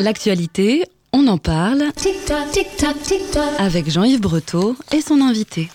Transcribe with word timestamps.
L'actualité, 0.00 0.84
on 1.12 1.26
en 1.28 1.38
parle 1.38 1.84
avec 3.58 3.90
Jean-Yves 3.90 4.20
Breteau 4.20 4.76
et 4.92 5.00
son 5.00 5.20
invité. 5.20 5.68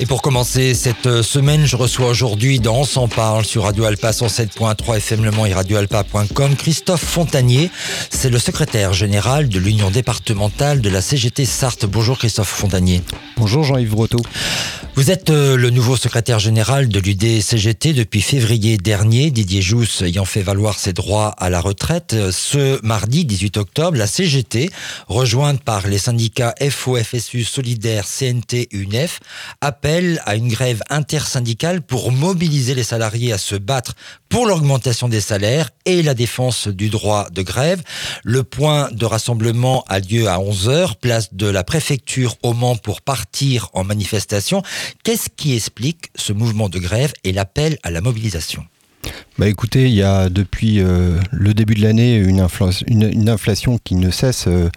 Et 0.00 0.06
pour 0.06 0.22
commencer 0.22 0.74
cette 0.74 1.06
euh, 1.06 1.22
semaine, 1.22 1.66
je 1.66 1.76
reçois 1.76 2.08
aujourd'hui 2.08 2.58
dans 2.58 2.78
On 2.78 2.84
s'en 2.84 3.06
parle 3.06 3.44
sur 3.44 3.62
Radio 3.62 3.84
Alpa 3.84 4.10
107.3 4.10 4.96
FM 4.96 5.24
Le 5.24 5.30
Mans 5.30 5.46
et 5.46 5.54
radioalpa.com 5.54 6.56
Christophe 6.56 7.04
Fontanier. 7.04 7.70
C'est 8.10 8.28
le 8.28 8.40
secrétaire 8.40 8.92
général 8.92 9.48
de 9.48 9.58
l'Union 9.60 9.92
départementale 9.92 10.80
de 10.80 10.90
la 10.90 11.00
CGT 11.00 11.44
Sarthe. 11.44 11.86
Bonjour 11.86 12.18
Christophe 12.18 12.48
Fontanier. 12.48 13.02
Bonjour 13.36 13.62
Jean-Yves 13.62 13.90
Breteau. 13.90 14.20
Vous 14.96 15.10
êtes 15.10 15.30
euh, 15.30 15.56
le 15.56 15.70
nouveau 15.70 15.96
secrétaire 15.96 16.38
général 16.38 16.88
de 16.88 17.00
l'UD-CGT 17.00 17.94
depuis 17.94 18.20
février 18.20 18.76
dernier, 18.78 19.32
Didier 19.32 19.60
Jousse 19.60 20.02
ayant 20.02 20.24
fait 20.24 20.42
valoir 20.42 20.78
ses 20.78 20.92
droits 20.92 21.34
à 21.38 21.50
la 21.50 21.60
retraite. 21.60 22.14
Ce 22.30 22.84
mardi 22.84 23.24
18 23.24 23.56
octobre, 23.56 23.96
la 23.96 24.06
CGT, 24.06 24.70
rejointe 25.08 25.60
par 25.62 25.88
les 25.88 25.98
syndicats 25.98 26.54
FO, 26.70 26.96
FSU, 26.96 27.42
Solidaire, 27.42 28.06
CNT, 28.06 28.68
UNEF, 28.70 29.18
appelle 29.60 29.84
à 30.24 30.34
une 30.34 30.48
grève 30.48 30.82
intersyndicale 30.90 31.80
pour 31.80 32.10
mobiliser 32.10 32.74
les 32.74 32.82
salariés 32.82 33.32
à 33.32 33.38
se 33.38 33.54
battre 33.54 33.94
pour 34.28 34.46
l'augmentation 34.46 35.08
des 35.08 35.20
salaires 35.20 35.70
et 35.84 36.02
la 36.02 36.14
défense 36.14 36.66
du 36.66 36.88
droit 36.88 37.30
de 37.30 37.42
grève. 37.42 37.82
Le 38.24 38.42
point 38.42 38.88
de 38.90 39.06
rassemblement 39.06 39.84
a 39.88 40.00
lieu 40.00 40.28
à 40.28 40.38
11h, 40.38 40.96
place 41.00 41.32
de 41.32 41.46
la 41.46 41.62
préfecture 41.62 42.36
au 42.42 42.54
Mans 42.54 42.76
pour 42.76 43.02
partir 43.02 43.68
en 43.72 43.84
manifestation. 43.84 44.62
Qu'est-ce 45.04 45.28
qui 45.28 45.54
explique 45.54 46.10
ce 46.16 46.32
mouvement 46.32 46.68
de 46.68 46.80
grève 46.80 47.12
et 47.22 47.32
l'appel 47.32 47.78
à 47.84 47.90
la 47.90 48.00
mobilisation? 48.00 48.64
Bah 49.36 49.48
écoutez, 49.48 49.88
il 49.88 49.94
y 49.94 50.02
a 50.02 50.28
depuis 50.28 50.80
euh, 50.80 51.18
le 51.32 51.54
début 51.54 51.74
de 51.74 51.82
l'année 51.82 52.18
une, 52.18 52.38
inflation 53.28 53.78
qui 53.82 53.96
ne 53.96 54.12
cesse 54.12 54.44
euh, 54.46 54.68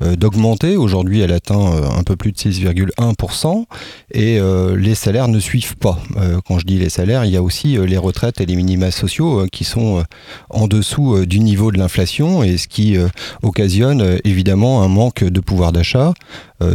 euh, 0.00 0.16
d'augmenter. 0.16 0.78
Aujourd'hui, 0.78 1.20
elle 1.20 1.32
atteint 1.32 1.70
un 1.94 2.02
peu 2.02 2.16
plus 2.16 2.32
de 2.32 2.38
6,1% 2.38 3.66
et 4.12 4.40
les 4.76 4.94
salaires 4.94 5.28
ne 5.28 5.38
suivent 5.38 5.76
pas. 5.76 5.98
quand 6.46 6.58
je 6.58 6.64
dis 6.64 6.78
les 6.78 6.88
salaires, 6.88 7.24
il 7.24 7.32
y 7.32 7.36
a 7.36 7.42
aussi 7.42 7.76
les 7.76 7.96
retraites 7.96 8.40
et 8.40 8.46
les 8.46 8.56
minima 8.56 8.90
sociaux 8.90 9.46
qui 9.52 9.64
sont 9.64 10.02
en 10.50 10.66
dessous 10.66 11.26
du 11.26 11.40
niveau 11.40 11.72
de 11.72 11.78
l'inflation 11.78 12.42
et 12.42 12.56
ce 12.56 12.68
qui 12.68 12.96
occasionne 13.42 14.18
évidemment 14.24 14.82
un 14.82 14.88
manque 14.88 15.24
de 15.24 15.40
pouvoir 15.40 15.72
d'achat. 15.72 16.14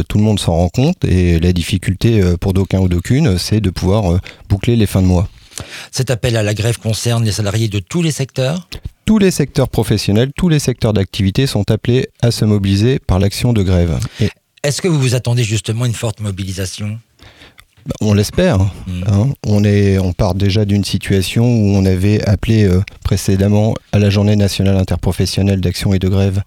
tout 0.08 0.18
le 0.18 0.24
monde 0.24 0.38
s'en 0.38 0.54
rend 0.54 0.68
compte 0.68 1.04
et 1.04 1.40
la 1.40 1.52
difficulté 1.52 2.22
pour 2.40 2.52
d'aucuns 2.52 2.80
ou 2.80 2.88
d'aucune, 2.88 3.38
c'est 3.38 3.60
de 3.60 3.70
pouvoir 3.70 4.20
boucler 4.48 4.76
les 4.76 4.86
fins 4.86 5.02
de 5.02 5.06
mois. 5.06 5.28
Cet 5.90 6.10
appel 6.10 6.36
à 6.36 6.42
la 6.42 6.54
grève 6.54 6.78
concerne 6.78 7.24
les 7.24 7.32
salariés 7.32 7.68
de 7.68 7.78
tous 7.78 8.02
les 8.02 8.12
secteurs 8.12 8.68
tous 9.04 9.18
les 9.18 9.32
secteurs 9.32 9.68
professionnels, 9.68 10.30
tous 10.36 10.48
les 10.48 10.60
secteurs 10.60 10.92
d'activité 10.92 11.48
sont 11.48 11.70
appelés 11.72 12.08
à 12.22 12.30
se 12.30 12.44
mobiliser 12.44 13.00
par 13.00 13.18
l'action 13.18 13.52
de 13.52 13.62
grève. 13.62 13.98
Est-ce 14.62 14.80
que 14.80 14.86
vous 14.86 15.00
vous 15.00 15.14
attendez 15.16 15.42
justement 15.42 15.84
à 15.84 15.88
une 15.88 15.92
forte 15.92 16.20
mobilisation? 16.20 17.00
Bah, 17.84 17.94
on 18.00 18.14
l'espère. 18.14 18.58
Mmh. 18.60 19.02
Hein. 19.08 19.28
On, 19.44 19.64
est, 19.64 19.98
on 19.98 20.12
part 20.12 20.34
déjà 20.34 20.64
d'une 20.64 20.84
situation 20.84 21.44
où 21.44 21.76
on 21.76 21.84
avait 21.84 22.22
appelé 22.28 22.64
euh, 22.64 22.80
précédemment 23.04 23.74
à 23.90 23.98
la 23.98 24.08
journée 24.08 24.36
nationale 24.36 24.76
interprofessionnelle 24.76 25.60
d'action 25.60 25.92
et 25.92 25.98
de 25.98 26.08
grève 26.08 26.42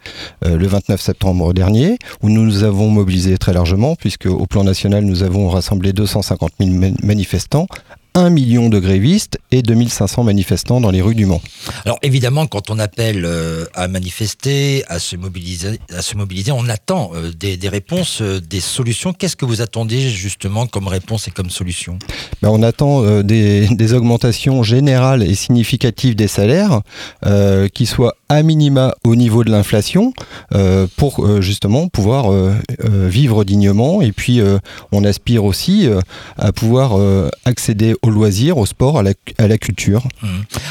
euh, 0.45 0.58
le 0.58 0.66
29 0.66 1.02
septembre 1.02 1.53
dernier, 1.53 1.97
où 2.21 2.30
nous 2.30 2.45
nous 2.45 2.63
avons 2.63 2.89
mobilisé 2.89 3.38
très 3.38 3.52
largement, 3.52 3.95
puisque 3.95 4.27
au 4.27 4.45
plan 4.45 4.63
national, 4.63 5.03
nous 5.03 5.23
avons 5.23 5.49
rassemblé 5.49 5.91
250 5.91 6.53
000 6.59 6.93
manifestants 7.03 7.67
1 8.16 8.30
million 8.30 8.69
de 8.69 8.80
grévistes 8.80 9.38
et 9.52 9.61
2500 9.61 10.23
manifestants 10.23 10.81
dans 10.81 10.89
les 10.89 11.02
rues 11.02 11.16
du 11.16 11.25
Mans. 11.25 11.41
Alors 11.85 11.99
évidemment, 12.02 12.47
quand 12.47 12.69
on 12.69 12.80
appelle 12.80 13.25
euh, 13.25 13.66
à 13.73 13.88
manifester, 13.88 14.83
à 14.88 14.99
se 14.99 15.17
mobiliser, 15.17 15.80
à 15.94 16.02
se 16.02 16.16
mobiliser 16.16 16.52
on 16.53 16.67
attend 16.69 17.11
euh, 17.13 17.31
des, 17.31 17.58
réponses, 17.67 18.21
euh, 18.21 18.39
des 18.39 18.61
solutions. 18.61 19.11
Qu'est-ce 19.11 19.36
que 19.36 19.45
vous 19.45 19.61
attendez 19.61 20.09
justement 20.09 20.66
comme 20.66 20.88
réponse 20.88 21.27
et 21.27 21.31
comme 21.31 21.49
solution? 21.49 21.99
Ben, 22.42 22.49
On 22.49 22.64
attend 22.64 23.21
des, 23.21 23.67
des, 23.71 23.93
augmentations 23.93 24.64
générales 24.64 25.21
et 25.21 25.36
significatives 25.36 26.15
des 26.15 26.27
salaires 26.27 26.82
qui 27.73 27.86
soient 27.86 28.15
à 28.30 28.43
minima 28.43 28.95
au 29.03 29.15
niveau 29.15 29.43
de 29.43 29.52
l'inflation 29.52 30.13
pour 30.95 31.41
justement 31.41 31.87
pouvoir 31.87 32.31
vivre 32.83 33.43
dignement. 33.43 34.02
Et 34.02 34.11
puis 34.11 34.41
on 34.91 35.03
aspire 35.03 35.43
aussi 35.43 35.87
à 36.37 36.52
pouvoir 36.52 36.99
accéder 37.45 37.95
au 38.02 38.09
loisir, 38.09 38.58
au 38.58 38.65
sport, 38.65 38.99
à 38.99 39.03
la, 39.47 39.58
culture. 39.58 40.03
Mmh. 40.21 40.27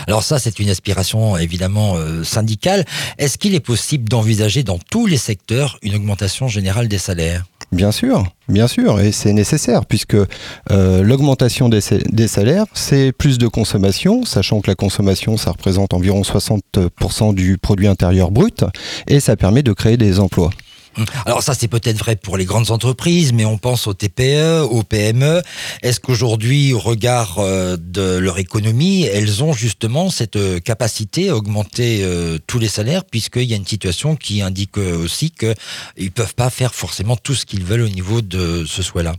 Alors 0.06 0.22
ça, 0.22 0.38
c'est 0.38 0.58
une 0.58 0.68
aspiration 0.68 1.36
évidemment 1.36 1.94
euh, 1.96 2.24
syndicale. 2.24 2.84
Est-ce 3.18 3.38
qu'il 3.38 3.54
est 3.54 3.60
possible 3.60 4.08
d'envisager 4.08 4.62
dans 4.62 4.78
tous 4.78 5.06
les 5.06 5.16
secteurs 5.16 5.78
une 5.82 5.94
augmentation 5.94 6.48
générale 6.48 6.88
des 6.88 6.98
salaires? 6.98 7.44
Bien 7.72 7.92
sûr, 7.92 8.24
bien 8.48 8.66
sûr, 8.66 9.00
et 9.00 9.12
c'est 9.12 9.32
nécessaire 9.32 9.86
puisque 9.86 10.16
euh, 10.16 11.02
l'augmentation 11.02 11.68
des, 11.68 11.80
des, 12.10 12.28
salaires, 12.28 12.66
c'est 12.74 13.12
plus 13.12 13.38
de 13.38 13.48
consommation, 13.48 14.24
sachant 14.24 14.60
que 14.60 14.70
la 14.70 14.74
consommation, 14.74 15.36
ça 15.36 15.50
représente 15.50 15.94
environ 15.94 16.22
60% 16.22 17.34
du 17.34 17.58
produit 17.58 17.86
intérieur 17.86 18.30
brut, 18.30 18.64
et 19.08 19.20
ça 19.20 19.36
permet 19.36 19.62
de 19.62 19.72
créer 19.72 19.96
des 19.96 20.20
emplois. 20.20 20.50
Alors 21.26 21.42
ça, 21.42 21.54
c'est 21.54 21.68
peut-être 21.68 21.98
vrai 21.98 22.16
pour 22.16 22.36
les 22.36 22.44
grandes 22.44 22.70
entreprises, 22.70 23.32
mais 23.32 23.44
on 23.44 23.58
pense 23.58 23.86
aux 23.86 23.94
TPE, 23.94 24.62
aux 24.62 24.82
PME. 24.82 25.42
Est-ce 25.82 26.00
qu'aujourd'hui, 26.00 26.72
au 26.72 26.78
regard 26.78 27.38
euh, 27.38 27.76
de 27.78 28.18
leur 28.18 28.38
économie, 28.38 29.04
elles 29.04 29.42
ont 29.42 29.52
justement 29.52 30.10
cette 30.10 30.36
euh, 30.36 30.60
capacité 30.60 31.30
à 31.30 31.36
augmenter 31.36 32.00
euh, 32.02 32.38
tous 32.46 32.58
les 32.58 32.68
salaires, 32.68 33.04
puisqu'il 33.04 33.44
y 33.44 33.54
a 33.54 33.56
une 33.56 33.66
situation 33.66 34.16
qui 34.16 34.42
indique 34.42 34.76
aussi 34.76 35.30
qu'ils 35.30 35.54
ne 35.98 36.08
peuvent 36.08 36.34
pas 36.34 36.50
faire 36.50 36.74
forcément 36.74 37.16
tout 37.16 37.34
ce 37.34 37.46
qu'ils 37.46 37.64
veulent 37.64 37.82
au 37.82 37.88
niveau 37.88 38.20
de 38.20 38.64
ce 38.66 38.82
souhait-là? 38.82 39.14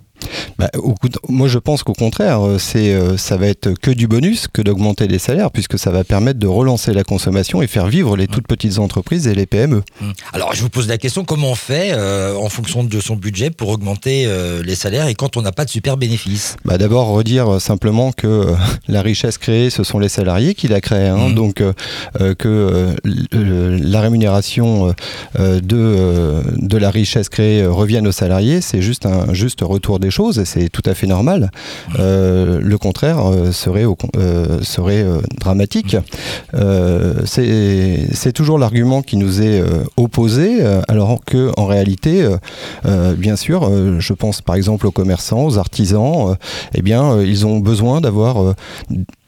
Bah, 0.57 0.69
moi, 1.29 1.47
je 1.47 1.59
pense 1.59 1.83
qu'au 1.83 1.93
contraire, 1.93 2.45
euh, 2.45 2.57
c'est, 2.59 2.93
euh, 2.93 3.17
ça 3.17 3.37
va 3.37 3.47
être 3.47 3.73
que 3.73 3.91
du 3.91 4.07
bonus 4.07 4.47
que 4.51 4.61
d'augmenter 4.61 5.07
les 5.07 5.19
salaires, 5.19 5.51
puisque 5.51 5.77
ça 5.77 5.91
va 5.91 6.03
permettre 6.03 6.39
de 6.39 6.47
relancer 6.47 6.93
la 6.93 7.03
consommation 7.03 7.61
et 7.61 7.67
faire 7.67 7.87
vivre 7.87 8.15
les 8.15 8.27
toutes 8.27 8.47
petites 8.47 8.79
entreprises 8.79 9.27
et 9.27 9.35
les 9.35 9.45
PME. 9.45 9.83
Hum. 10.01 10.13
Alors, 10.33 10.53
je 10.53 10.61
vous 10.61 10.69
pose 10.69 10.87
la 10.87 10.97
question 10.97 11.25
comment 11.25 11.51
on 11.51 11.55
fait 11.55 11.91
euh, 11.93 12.35
en 12.35 12.49
fonction 12.49 12.83
de 12.83 12.99
son 12.99 13.15
budget 13.15 13.49
pour 13.49 13.69
augmenter 13.69 14.27
les 14.63 14.75
salaires 14.75 15.07
et 15.07 15.15
quand 15.15 15.37
on 15.37 15.41
n'a 15.41 15.51
pas 15.51 15.65
de 15.65 15.69
super 15.69 15.97
bénéfices? 15.97 16.55
Bah, 16.65 16.77
D'abord, 16.77 17.07
redire 17.07 17.59
simplement 17.61 18.11
que 18.11 18.53
la 18.87 19.01
richesse 19.01 19.37
créée, 19.37 19.69
ce 19.69 19.83
sont 19.83 19.99
les 19.99 20.09
salariés 20.09 20.55
qui 20.55 20.67
la 20.67 20.81
créent. 20.81 21.09
Hein. 21.09 21.27
Hum. 21.27 21.35
donc, 21.35 21.63
que 22.37 22.95
la 23.31 24.01
rémunération 24.01 24.93
de, 25.37 26.41
de 26.57 26.77
la 26.77 26.89
richesse 26.89 27.29
créée 27.29 27.65
revienne 27.65 28.07
aux 28.07 28.11
salariés, 28.11 28.61
c'est 28.61 28.81
juste 28.81 29.05
un 29.05 29.33
juste 29.33 29.61
retour 29.61 29.99
des 29.99 30.11
et 30.19 30.45
c'est 30.45 30.69
tout 30.69 30.81
à 30.85 30.93
fait 30.93 31.07
normal. 31.07 31.51
Euh, 31.99 32.59
le 32.61 32.77
contraire 32.77 33.19
euh, 33.29 33.51
serait, 33.51 33.85
euh, 33.85 34.61
serait 34.61 35.05
dramatique. 35.39 35.97
c'est 37.25 38.31
toujours 38.33 38.57
l'argument 38.57 39.01
qui 39.01 39.17
nous 39.17 39.41
est 39.41 39.63
opposé, 39.97 40.63
alors 40.87 41.19
que 41.25 41.51
en 41.57 41.65
réalité, 41.65 42.27
bien 43.17 43.35
sûr, 43.35 43.69
je 43.99 44.13
pense 44.13 44.41
par 44.41 44.55
exemple 44.55 44.87
aux 44.87 44.91
commerçants, 44.91 45.45
aux 45.45 45.57
artisans, 45.57 46.37
eh 46.73 46.81
bien, 46.81 47.21
ils 47.21 47.45
ont 47.45 47.59
besoin 47.59 48.01
d'avoir 48.01 48.55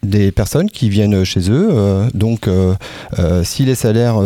des 0.03 0.31
personnes 0.31 0.69
qui 0.69 0.89
viennent 0.89 1.23
chez 1.23 1.49
eux. 1.49 1.69
Euh, 1.71 2.09
donc, 2.13 2.47
euh, 2.47 2.75
euh, 3.19 3.43
si 3.43 3.65
les 3.65 3.75
salaires 3.75 4.17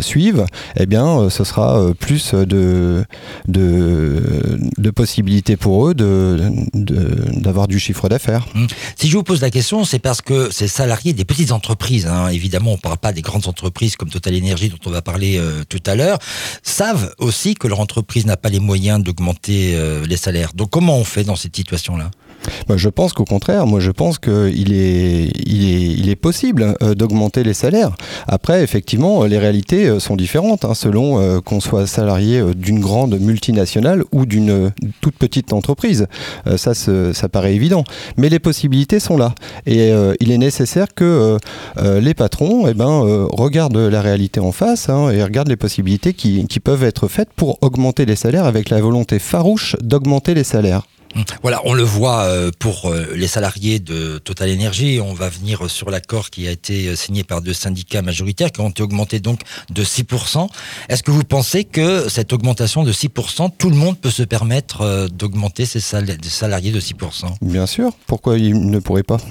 suivent, 0.00 0.46
eh 0.76 0.86
bien, 0.86 1.30
ce 1.30 1.44
sera 1.44 1.92
plus 1.98 2.34
de, 2.34 3.04
possibilités 4.94 5.56
pour 5.56 5.88
eux 5.88 5.94
d'avoir 5.94 7.68
du 7.68 7.78
chiffre 7.78 8.08
d'affaires. 8.08 8.46
Mmh. 8.54 8.66
Si 8.96 9.08
je 9.08 9.16
vous 9.16 9.22
pose 9.22 9.40
la 9.40 9.50
question, 9.50 9.84
c'est 9.84 9.98
parce 9.98 10.20
que 10.20 10.50
ces 10.50 10.68
salariés 10.68 11.12
des 11.12 11.24
petites 11.24 11.52
entreprises, 11.52 12.06
hein, 12.06 12.28
évidemment, 12.28 12.72
on 12.72 12.76
ne 12.76 12.80
parle 12.80 12.98
pas 12.98 13.12
des 13.12 13.22
grandes 13.22 13.46
entreprises 13.46 13.96
comme 13.96 14.10
Total 14.10 14.36
Energy 14.36 14.68
dont 14.68 14.78
on 14.86 14.90
va 14.90 15.00
parler 15.00 15.40
tout 15.68 15.82
à 15.86 15.94
l'heure, 15.94 16.18
savent 16.62 17.14
aussi 17.18 17.54
que 17.54 17.68
leur 17.68 17.80
entreprise 17.80 18.26
n'a 18.26 18.36
pas 18.36 18.48
les 18.48 18.60
moyens 18.60 19.02
d'augmenter 19.02 19.78
les 20.06 20.16
salaires. 20.16 20.52
Donc, 20.54 20.70
comment 20.70 20.96
on 20.96 21.04
fait 21.04 21.24
dans 21.24 21.36
cette 21.36 21.56
situation-là? 21.56 22.10
Bah, 22.68 22.76
je 22.76 22.88
pense 22.88 23.12
qu'au 23.12 23.24
contraire, 23.24 23.66
moi 23.66 23.80
je 23.80 23.90
pense 23.90 24.18
qu'il 24.18 24.72
est, 24.72 25.30
il 25.46 25.64
est, 25.64 25.92
il 25.98 26.08
est 26.08 26.16
possible 26.16 26.74
euh, 26.82 26.94
d'augmenter 26.94 27.42
les 27.42 27.54
salaires. 27.54 27.94
Après, 28.26 28.62
effectivement, 28.62 29.24
les 29.24 29.38
réalités 29.38 29.88
euh, 29.88 30.00
sont 30.00 30.16
différentes 30.16 30.64
hein, 30.64 30.74
selon 30.74 31.20
euh, 31.20 31.40
qu'on 31.40 31.60
soit 31.60 31.86
salarié 31.86 32.42
d'une 32.54 32.80
grande 32.80 33.18
multinationale 33.18 34.04
ou 34.12 34.26
d'une 34.26 34.70
toute 35.00 35.16
petite 35.16 35.52
entreprise. 35.52 36.06
ça, 36.56 36.74
ça 36.74 37.28
paraît 37.28 37.54
évident. 37.54 37.84
Mais 38.16 38.28
les 38.28 38.38
possibilités 38.38 39.00
sont 39.00 39.16
là. 39.16 39.34
Et 39.66 39.92
il 40.20 40.30
est 40.30 40.38
nécessaire 40.38 40.94
que 40.94 41.38
les 41.78 42.14
patrons 42.14 42.66
eh 42.68 42.74
ben, 42.74 43.26
regardent 43.30 43.76
la 43.76 44.00
réalité 44.00 44.40
en 44.40 44.52
face 44.52 44.88
hein, 44.88 45.10
et 45.10 45.22
regardent 45.22 45.48
les 45.48 45.56
possibilités 45.56 46.12
qui 46.14 46.60
peuvent 46.62 46.84
être 46.84 47.08
faites 47.08 47.32
pour 47.34 47.58
augmenter 47.62 48.06
les 48.06 48.16
salaires 48.16 48.44
avec 48.44 48.70
la 48.70 48.80
volonté 48.80 49.18
farouche 49.18 49.76
d'augmenter 49.82 50.34
les 50.34 50.44
salaires. 50.44 50.82
Voilà, 51.42 51.60
on 51.64 51.72
le 51.72 51.82
voit 51.82 52.22
euh, 52.22 52.50
pour 52.58 52.86
euh, 52.86 53.12
les 53.14 53.26
salariés 53.26 53.80
de 53.80 54.18
Total 54.18 54.50
Energy. 54.52 55.00
On 55.02 55.12
va 55.12 55.28
venir 55.28 55.68
sur 55.68 55.90
l'accord 55.90 56.30
qui 56.30 56.46
a 56.46 56.50
été 56.50 56.88
euh, 56.88 56.96
signé 56.96 57.24
par 57.24 57.40
deux 57.40 57.52
syndicats 57.52 58.02
majoritaires 58.02 58.52
qui 58.52 58.60
ont 58.60 58.68
été 58.68 58.82
augmentés 58.82 59.18
donc 59.18 59.40
de 59.70 59.82
6%. 59.82 60.48
Est-ce 60.88 61.02
que 61.02 61.10
vous 61.10 61.24
pensez 61.24 61.64
que 61.64 62.08
cette 62.08 62.32
augmentation 62.32 62.84
de 62.84 62.92
6%, 62.92 63.50
tout 63.58 63.70
le 63.70 63.76
monde 63.76 63.98
peut 63.98 64.10
se 64.10 64.22
permettre 64.22 65.08
d'augmenter 65.08 65.66
ses 65.66 65.80
salariés 65.80 66.72
de 66.72 66.80
6% 66.80 67.24
Bien 67.42 67.66
sûr. 67.66 67.92
Pourquoi 68.06 68.38
il 68.38 68.70
ne 68.70 68.78
pourrait 68.78 69.02
pas? 69.02 69.18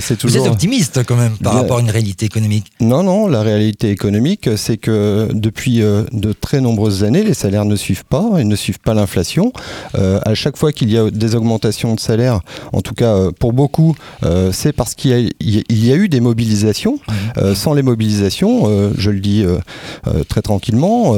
C'est 0.00 0.18
toujours... 0.18 0.42
Vous 0.42 0.46
êtes 0.46 0.52
optimiste 0.52 1.04
quand 1.04 1.16
même 1.16 1.36
par 1.38 1.54
rapport 1.54 1.78
à 1.78 1.80
une 1.80 1.90
réalité 1.90 2.26
économique 2.26 2.66
Non, 2.80 3.02
non. 3.02 3.26
La 3.26 3.42
réalité 3.42 3.90
économique, 3.90 4.50
c'est 4.56 4.76
que 4.76 5.28
depuis 5.32 5.78
de 5.78 6.32
très 6.32 6.60
nombreuses 6.60 7.04
années, 7.04 7.22
les 7.22 7.34
salaires 7.34 7.64
ne 7.64 7.76
suivent 7.76 8.04
pas. 8.04 8.28
Ils 8.38 8.48
ne 8.48 8.56
suivent 8.56 8.80
pas 8.80 8.92
l'inflation. 8.92 9.52
à 9.94 10.34
chaque 10.34 10.56
fois 10.56 10.72
qu'il 10.72 10.81
il 10.82 10.90
y 10.92 10.98
a 10.98 11.10
des 11.10 11.34
augmentations 11.34 11.94
de 11.94 12.00
salaire, 12.00 12.40
en 12.72 12.80
tout 12.80 12.94
cas 12.94 13.14
euh, 13.14 13.30
pour 13.30 13.52
beaucoup, 13.52 13.94
euh, 14.24 14.50
c'est 14.52 14.72
parce 14.72 14.94
qu'il 14.94 15.32
y, 15.40 15.92
a 15.92 15.96
eu 15.96 16.08
des 16.08 16.20
mobilisations. 16.20 16.94
Mmh. 16.94 17.12
Euh, 17.38 17.54
sans 17.54 17.72
les 17.72 17.82
mobilisations, 17.82 18.92
je 18.96 19.10
le 19.10 19.20
dis 19.20 19.44
très 20.28 20.42
tranquillement, 20.42 21.14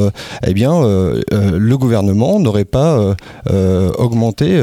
eh 0.47 0.55
bien, 0.55 0.83
le 0.83 1.79
gouvernement 1.79 2.39
n'aurait 2.41 2.65
pas 2.65 3.15
augmenté 3.99 4.63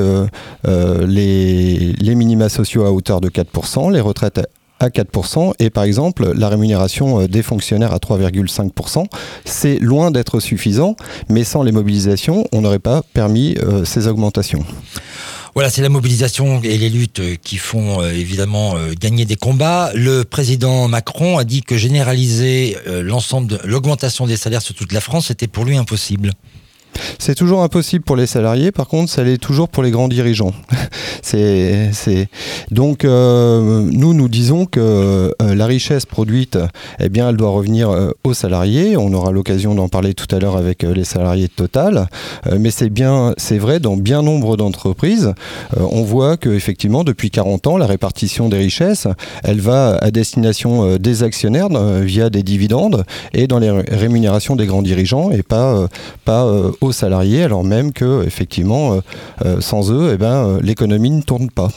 les, 0.68 1.94
les 1.94 2.16
minima 2.16 2.50
sociaux 2.50 2.86
à 2.86 2.92
hauteur 2.92 3.22
de 3.22 3.30
4%, 3.30 3.92
les 3.92 4.02
retraites 4.02 4.40
à 4.82 4.90
4% 4.90 5.54
et 5.60 5.70
par 5.70 5.84
exemple 5.84 6.32
la 6.36 6.50
rémunération 6.50 7.26
des 7.28 7.44
fonctionnaires 7.44 7.94
à 7.94 7.98
3,5%. 7.98 9.06
C'est 9.46 9.80
loin 9.80 10.12
d'être 10.12 10.40
suffisant, 10.40 10.96
mais 11.30 11.44
sans 11.44 11.64
les 11.64 11.72
mobilisations, 11.72 12.46
on 12.52 12.62
n'aurait 12.62 12.80
pas 12.80 13.04
permis 13.14 13.56
ces 13.84 14.08
augmentations. 14.08 14.66
Voilà, 15.54 15.70
c'est 15.70 15.82
la 15.82 15.90
mobilisation 15.90 16.62
et 16.64 16.78
les 16.78 16.90
luttes 16.90 17.22
qui 17.42 17.58
font 17.58 18.02
euh, 18.02 18.12
évidemment 18.12 18.78
euh, 18.78 18.94
gagner 18.98 19.26
des 19.26 19.36
combats. 19.36 19.92
Le 19.94 20.24
président 20.24 20.88
Macron 20.88 21.38
a 21.38 21.44
dit 21.44 21.62
que 21.62 21.76
généraliser 21.76 22.78
euh, 22.88 23.04
l'ensemble 23.04 23.48
de 23.48 23.60
l'augmentation 23.66 24.28
des 24.28 24.38
salaires 24.38 24.62
sur 24.62 24.74
toute 24.74 24.94
la 24.94 25.02
France, 25.02 25.30
était 25.30 25.48
pour 25.48 25.66
lui 25.66 25.76
impossible. 25.76 26.32
C'est 27.20 27.36
toujours 27.36 27.64
impossible 27.64 28.04
pour 28.04 28.16
les 28.16 28.28
salariés, 28.28 28.72
par 28.72 28.88
contre, 28.88 29.12
ça 29.12 29.24
l'est 29.24 29.38
toujours 29.38 29.70
pour 29.70 29.84
les 29.84 29.92
grands 29.92 30.08
dirigeants. 30.08 30.54
c'est, 31.22 31.92
Donc, 32.72 33.06
euh, 33.06 33.88
nous, 33.92 34.14
nous 34.14 34.28
disons 34.28 34.66
que 34.66 34.80
euh, 35.42 35.56
la 35.56 35.66
richesse 35.66 36.06
produite, 36.06 36.58
eh 37.00 37.10
bien, 37.10 37.30
elle 37.30 37.38
doit 37.38 37.50
revenir 37.50 37.90
euh, 37.90 38.12
aux 38.24 38.34
salariés. 38.34 38.98
On 38.98 39.14
aura 39.14 39.32
l'occasion 39.32 39.76
d'en 39.76 39.88
parler 39.88 40.14
tout 40.14 40.34
à 40.36 40.40
l'heure 40.40 40.58
avec 40.58 40.84
les 40.84 41.04
salariés 41.04 41.48
de 41.48 41.52
Total. 41.52 42.08
mais 42.60 42.72
c'est 42.72 42.90
bien, 42.90 43.34
c'est 43.38 43.58
vrai 43.58 43.80
dans 43.80 43.98
bien 43.98 44.22
nombre 44.24 44.58
d'entreprises. 44.58 45.34
on 45.78 46.02
voit 46.02 46.38
que, 46.38 46.50
effectivement, 46.50 47.04
depuis 47.04 47.30
40 47.30 47.68
ans, 47.68 47.78
la 47.78 47.86
répartition 47.86 48.50
des 48.50 48.58
richesses, 48.58 49.08
elle 49.44 49.60
va 49.60 49.98
à 49.98 50.12
destination 50.12 50.98
des 50.98 51.24
actionnaires 51.24 51.70
via 52.02 52.30
des 52.30 52.42
dividendes 52.42 53.04
et 53.34 53.48
dans 53.48 53.60
les 53.60 53.70
rémunérations 53.70 54.56
des 54.56 54.66
grands 54.66 54.82
dirigeants 54.82 55.30
et 55.32 55.44
pas, 55.44 55.88
pas 56.26 56.52
aux 56.80 56.91
salariés, 56.92 57.44
alors 57.44 57.64
même 57.64 57.94
que 57.94 58.24
effectivement, 58.26 58.94
euh, 58.94 59.02
euh, 59.46 59.62
sans 59.62 59.92
eux, 59.92 60.12
eh 60.14 60.18
ben, 60.18 60.46
euh, 60.46 60.60
l'économie 60.62 61.12
ne 61.12 61.22
tourne 61.22 61.50
pas. 61.50 61.70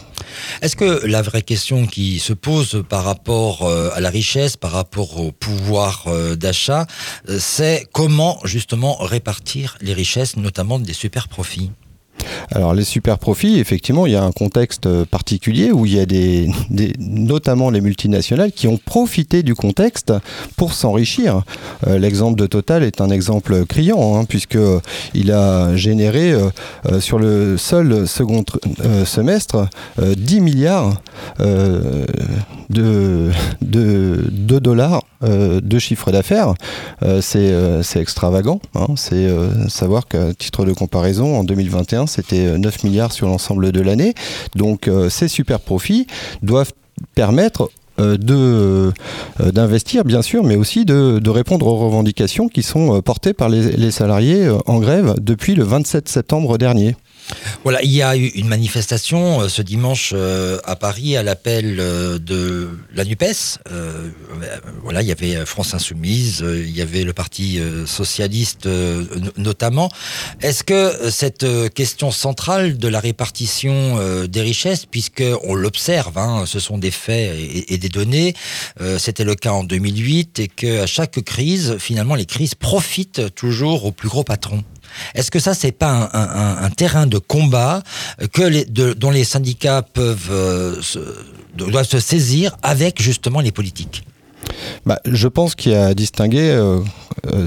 Est-ce 0.62 0.76
que 0.76 1.06
la 1.06 1.22
vraie 1.22 1.42
question 1.42 1.86
qui 1.86 2.18
se 2.18 2.32
pose 2.32 2.82
par 2.88 3.04
rapport 3.04 3.68
à 3.68 4.00
la 4.00 4.10
richesse, 4.10 4.56
par 4.56 4.72
rapport 4.72 5.20
au 5.20 5.30
pouvoir 5.30 6.06
d'achat, 6.36 6.86
c'est 7.38 7.86
comment 7.92 8.40
justement 8.44 8.96
répartir 8.96 9.76
les 9.80 9.92
richesses, 9.92 10.36
notamment 10.36 10.78
des 10.78 10.92
super 10.92 11.28
profits 11.28 11.70
alors 12.50 12.74
les 12.74 12.84
super 12.84 13.18
profits, 13.18 13.58
effectivement, 13.58 14.06
il 14.06 14.12
y 14.12 14.16
a 14.16 14.22
un 14.22 14.32
contexte 14.32 15.04
particulier 15.04 15.72
où 15.72 15.86
il 15.86 15.94
y 15.94 16.00
a 16.00 16.06
des, 16.06 16.48
notamment 16.98 17.70
les 17.70 17.80
multinationales 17.80 18.52
qui 18.52 18.68
ont 18.68 18.78
profité 18.78 19.42
du 19.42 19.54
contexte 19.54 20.12
pour 20.56 20.72
s'enrichir. 20.72 21.42
Euh, 21.86 21.98
l'exemple 21.98 22.38
de 22.38 22.46
Total 22.46 22.82
est 22.82 23.00
un 23.00 23.10
exemple 23.10 23.64
criant 23.66 24.16
hein, 24.16 24.24
puisque 24.24 24.58
il 25.14 25.32
a 25.32 25.76
généré 25.76 26.32
euh, 26.32 26.48
euh, 26.90 27.00
sur 27.00 27.18
le 27.18 27.56
seul 27.56 28.06
second 28.06 28.44
semestre 29.04 29.68
10 30.00 30.40
milliards 30.40 31.00
de, 31.38 33.30
de, 33.60 34.58
dollars 34.58 35.02
de 35.22 35.78
chiffre 35.78 36.10
d'affaires. 36.12 36.54
c'est 37.20 37.96
extravagant. 37.96 38.60
Hein. 38.74 38.86
c'est 38.96 39.28
savoir 39.68 40.06
qu'à 40.06 40.34
titre 40.34 40.64
de 40.64 40.72
comparaison, 40.72 41.38
en 41.38 41.44
2021, 41.44 42.06
c'était 42.14 42.58
9 42.58 42.74
euh, 42.74 42.86
milliards 42.86 43.12
sur 43.12 43.26
l'ensemble 43.26 43.72
de 43.72 43.80
l'année. 43.80 44.14
Donc 44.54 44.88
euh, 44.88 45.08
ces 45.08 45.28
super 45.28 45.60
profits 45.60 46.06
doivent 46.42 46.72
permettre 47.14 47.70
euh, 48.00 48.90
d'investir 49.38 50.04
bien 50.04 50.22
sûr, 50.22 50.44
mais 50.44 50.56
aussi 50.56 50.84
de, 50.84 51.30
répondre 51.30 51.66
aux 51.66 51.76
revendications 51.76 52.48
qui 52.48 52.62
sont 52.62 53.00
portées 53.02 53.34
par 53.34 53.48
les 53.48 53.90
salariés 53.90 54.48
en 54.66 54.78
grève 54.80 55.14
depuis 55.20 55.54
le 55.54 55.64
27 55.64 56.08
septembre 56.08 56.58
dernier. 56.58 56.96
Voilà, 57.62 57.82
il 57.82 57.90
y 57.90 58.02
a 58.02 58.16
eu 58.16 58.26
une 58.26 58.48
manifestation 58.48 59.40
euh, 59.40 59.48
ce 59.48 59.62
dimanche 59.62 60.12
euh, 60.14 60.58
à 60.64 60.76
Paris 60.76 61.16
à 61.16 61.22
l'appel 61.22 61.76
euh, 61.78 62.18
de 62.18 62.68
la 62.94 63.04
NUPES. 63.04 63.58
voilà, 64.82 65.02
il 65.02 65.08
y 65.08 65.12
avait 65.12 65.46
France 65.46 65.74
Insoumise, 65.74 66.44
il 66.46 66.76
y 66.76 66.82
avait 66.82 67.04
le 67.04 67.12
Parti 67.12 67.58
Socialiste 67.86 68.68
notamment. 69.36 69.90
Est-ce 70.42 70.62
que 70.62 71.10
cette 71.10 71.46
question 71.72 72.10
centrale 72.10 72.76
de 72.76 72.88
la 72.88 73.00
répartition 73.00 74.26
des 74.26 74.40
richesses, 74.42 74.86
puisque 74.86 75.24
on 75.44 75.54
l'observe, 75.54 76.18
hein, 76.18 76.44
ce 76.46 76.60
sont 76.60 76.78
des 76.78 76.90
faits 76.90 77.34
et, 77.68 77.78
des 77.78 77.88
données, 77.88 78.34
c'était 78.98 79.24
le 79.24 79.34
cas 79.34 79.52
en 79.52 79.64
2008, 79.64 80.38
et 80.38 80.48
qu'à 80.48 80.86
chaque 80.86 81.22
crise, 81.22 81.76
finalement, 81.78 82.14
les 82.14 82.26
crises 82.26 82.54
profitent 82.54 83.34
toujours 83.34 83.86
aux 83.86 83.92
plus 83.92 84.08
gros 84.08 84.24
patrons 84.24 84.62
est-ce 85.14 85.30
que 85.30 85.38
ça, 85.38 85.54
c'est 85.54 85.72
pas 85.72 86.10
un, 86.12 86.70
terrain 86.70 87.06
de 87.06 87.18
combat 87.18 87.82
les, 88.36 88.64
dont 88.64 89.10
les 89.10 89.24
syndicats 89.24 89.84
euh, 89.98 90.76
doivent 91.56 91.86
se 91.86 92.00
saisir 92.00 92.56
avec 92.62 93.00
justement 93.00 93.40
les 93.40 93.52
politiques? 93.52 94.04
Bah, 94.86 95.00
je 95.04 95.26
pense 95.26 95.54
qu'il 95.54 95.72
y 95.72 95.74
a 95.74 95.86
à 95.86 95.94
distinguer 95.94 96.50
euh, 96.50 96.78
euh, 97.32 97.46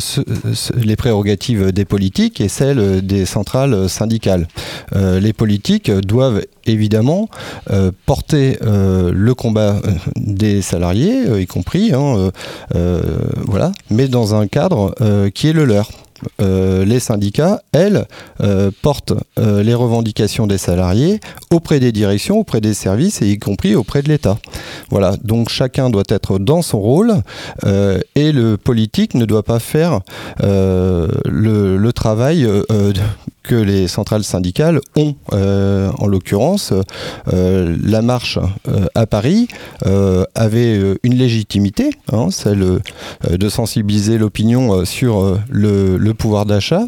les 0.76 0.96
prérogatives 0.96 1.72
des 1.72 1.86
politiques 1.86 2.42
et 2.42 2.50
celles 2.50 3.06
des 3.06 3.26
centrales 3.26 3.88
syndicales. 3.88 4.48
les 4.94 5.34
politiques 5.34 5.92
doivent 5.92 6.44
évidemment 6.66 7.30
porter 8.06 8.58
le 8.62 9.34
combat 9.34 9.80
des 10.16 10.62
salariés, 10.62 11.40
y 11.40 11.46
compris, 11.46 11.94
hein, 11.94 12.32
voilà, 13.46 13.72
mais 13.90 14.08
dans 14.08 14.36
un 14.36 14.48
cadre 14.48 14.96
qui 15.34 15.50
est 15.50 15.54
le 15.54 15.66
leur. 15.66 15.90
Euh, 16.42 16.86
les 16.86 17.00
syndicats, 17.00 17.62
elles, 17.72 18.06
euh, 18.42 18.72
portent 18.82 19.14
euh, 19.40 19.64
les 19.64 19.74
revendications 19.74 20.48
des 20.48 20.58
salariés 20.58 21.20
auprès 21.52 21.80
des 21.80 21.92
directions, 21.92 22.40
auprès 22.40 22.62
des 22.62 22.74
services 22.74 23.22
et 23.22 23.28
y 23.30 23.40
compris 23.40 23.76
auprès 23.76 24.02
de 24.02 24.10
l'État. 24.10 24.38
Voilà, 24.90 25.16
donc 25.24 25.50
chacun 25.50 25.90
doit 25.90 26.04
être 26.10 26.40
dans 26.40 26.62
son 26.62 26.80
rôle 26.80 27.16
et 28.16 28.32
le 28.32 28.58
politique 28.58 29.14
ne 29.16 29.26
doit 29.26 29.44
pas 29.44 29.60
faire 29.60 30.02
le, 30.40 31.78
le, 31.78 31.94
travail 31.94 32.48
que 33.48 33.56
les 33.56 33.88
centrales 33.88 34.24
syndicales 34.24 34.80
ont. 34.96 35.16
Euh, 35.34 35.90
en 35.98 36.06
l'occurrence, 36.08 36.74
euh, 37.34 37.76
la 37.82 38.02
marche 38.02 38.38
euh, 38.68 38.86
à 38.94 39.08
Paris 39.08 39.48
avait 40.36 40.80
une 41.04 41.16
légitimité, 41.16 41.92
hein, 42.12 42.28
celle 42.30 42.80
de 43.30 43.50
sensibiliser 43.50 44.18
l'opinion 44.18 44.84
sur 44.84 45.40
le, 45.50 46.12
pouvoir 46.14 46.46
d'achat 46.46 46.84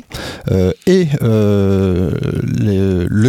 et 0.86 1.08
le 1.22 2.12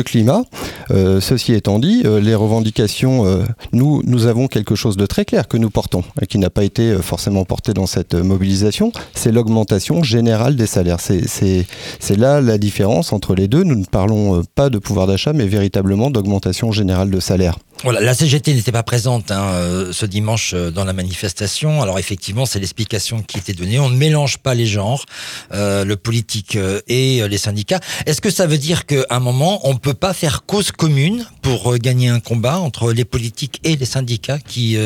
climat. 0.03 0.43
ceci 0.91 1.53
étant 1.53 1.79
dit, 1.79 2.03
les 2.21 2.35
revendications, 2.35 3.45
nous, 3.73 4.03
nous 4.05 4.27
avons 4.27 4.49
quelque 4.49 4.75
chose 4.75 4.97
de 4.97 5.07
très 5.07 5.25
clair 5.25 5.47
que 5.47 5.57
nous 5.57 5.71
portons, 5.71 6.03
et 6.21 6.27
qui 6.27 6.39
n'a 6.39 6.51
pas 6.51 6.65
été 6.65 6.95
forcément 6.97 7.45
porté 7.45 7.73
dans 7.73 7.87
cette 7.87 8.15
mobilisation, 8.15 8.93
c'est 9.15 9.31
l'augmentation 9.31 10.03
générale 10.03 10.57
des 10.57 10.67
salaires. 10.67 10.99
C'est 11.01 12.17
là 12.17 12.41
la 12.41 12.59
différence 12.59 13.13
entre 13.13 13.20
entre 13.21 13.35
les 13.35 13.49
deux, 13.49 13.65
nous 13.65 13.75
ne 13.75 13.85
parlons 13.85 14.39
euh, 14.39 14.43
pas 14.55 14.71
de 14.71 14.79
pouvoir 14.79 15.07
d'achat, 15.07 15.35
mais 15.35 15.47
véritablement 15.47 16.11
d'augmentation 16.11 16.73
générale 16.73 17.11
de 17.11 17.21
salaire. 17.21 17.59
Voilà, 17.85 18.01
la 18.01 18.15
CGT 18.15 18.55
n'était 18.55 18.73
pas 18.73 18.83
présente 18.83 19.31
hein, 19.31 19.43
euh, 19.53 19.93
ce 19.93 20.07
dimanche 20.07 20.55
euh, 20.55 20.71
dans 20.71 20.87
la 20.87 20.95
manifestation. 20.95 21.83
Alors 21.83 21.99
effectivement, 21.99 22.47
c'est 22.47 22.61
l'explication 22.61 23.21
qui 23.21 23.37
était 23.37 23.53
donnée. 23.53 23.79
On 23.79 23.91
ne 23.91 23.97
mélange 23.97 24.39
pas 24.39 24.55
les 24.55 24.65
genres, 24.65 25.05
le 25.51 25.95
politique 25.97 26.57
et 26.89 27.29
les 27.29 27.39
syndicats. 27.39 27.81
Est-ce 28.07 28.23
que 28.23 28.31
ça 28.31 28.47
veut 28.47 28.57
dire 28.57 28.87
qu'à 28.87 29.05
un 29.11 29.21
moment, 29.21 29.61
on 29.65 29.75
ne 29.75 29.79
peut 29.79 29.93
pas 29.93 30.15
faire 30.15 30.47
cause 30.47 30.73
commune 30.73 31.27
pour 31.43 31.77
gagner 31.77 32.09
un 32.09 32.21
combat 32.21 32.59
entre 32.59 32.93
les 32.93 33.05
politiques 33.05 33.61
et 33.65 33.77
les 33.77 33.85
syndicats 33.85 34.39
qui 34.39 34.79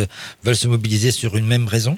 veulent 0.42 0.56
se 0.56 0.66
mobiliser 0.66 1.12
sur 1.12 1.36
une 1.36 1.46
même 1.46 1.68
raison? 1.68 1.96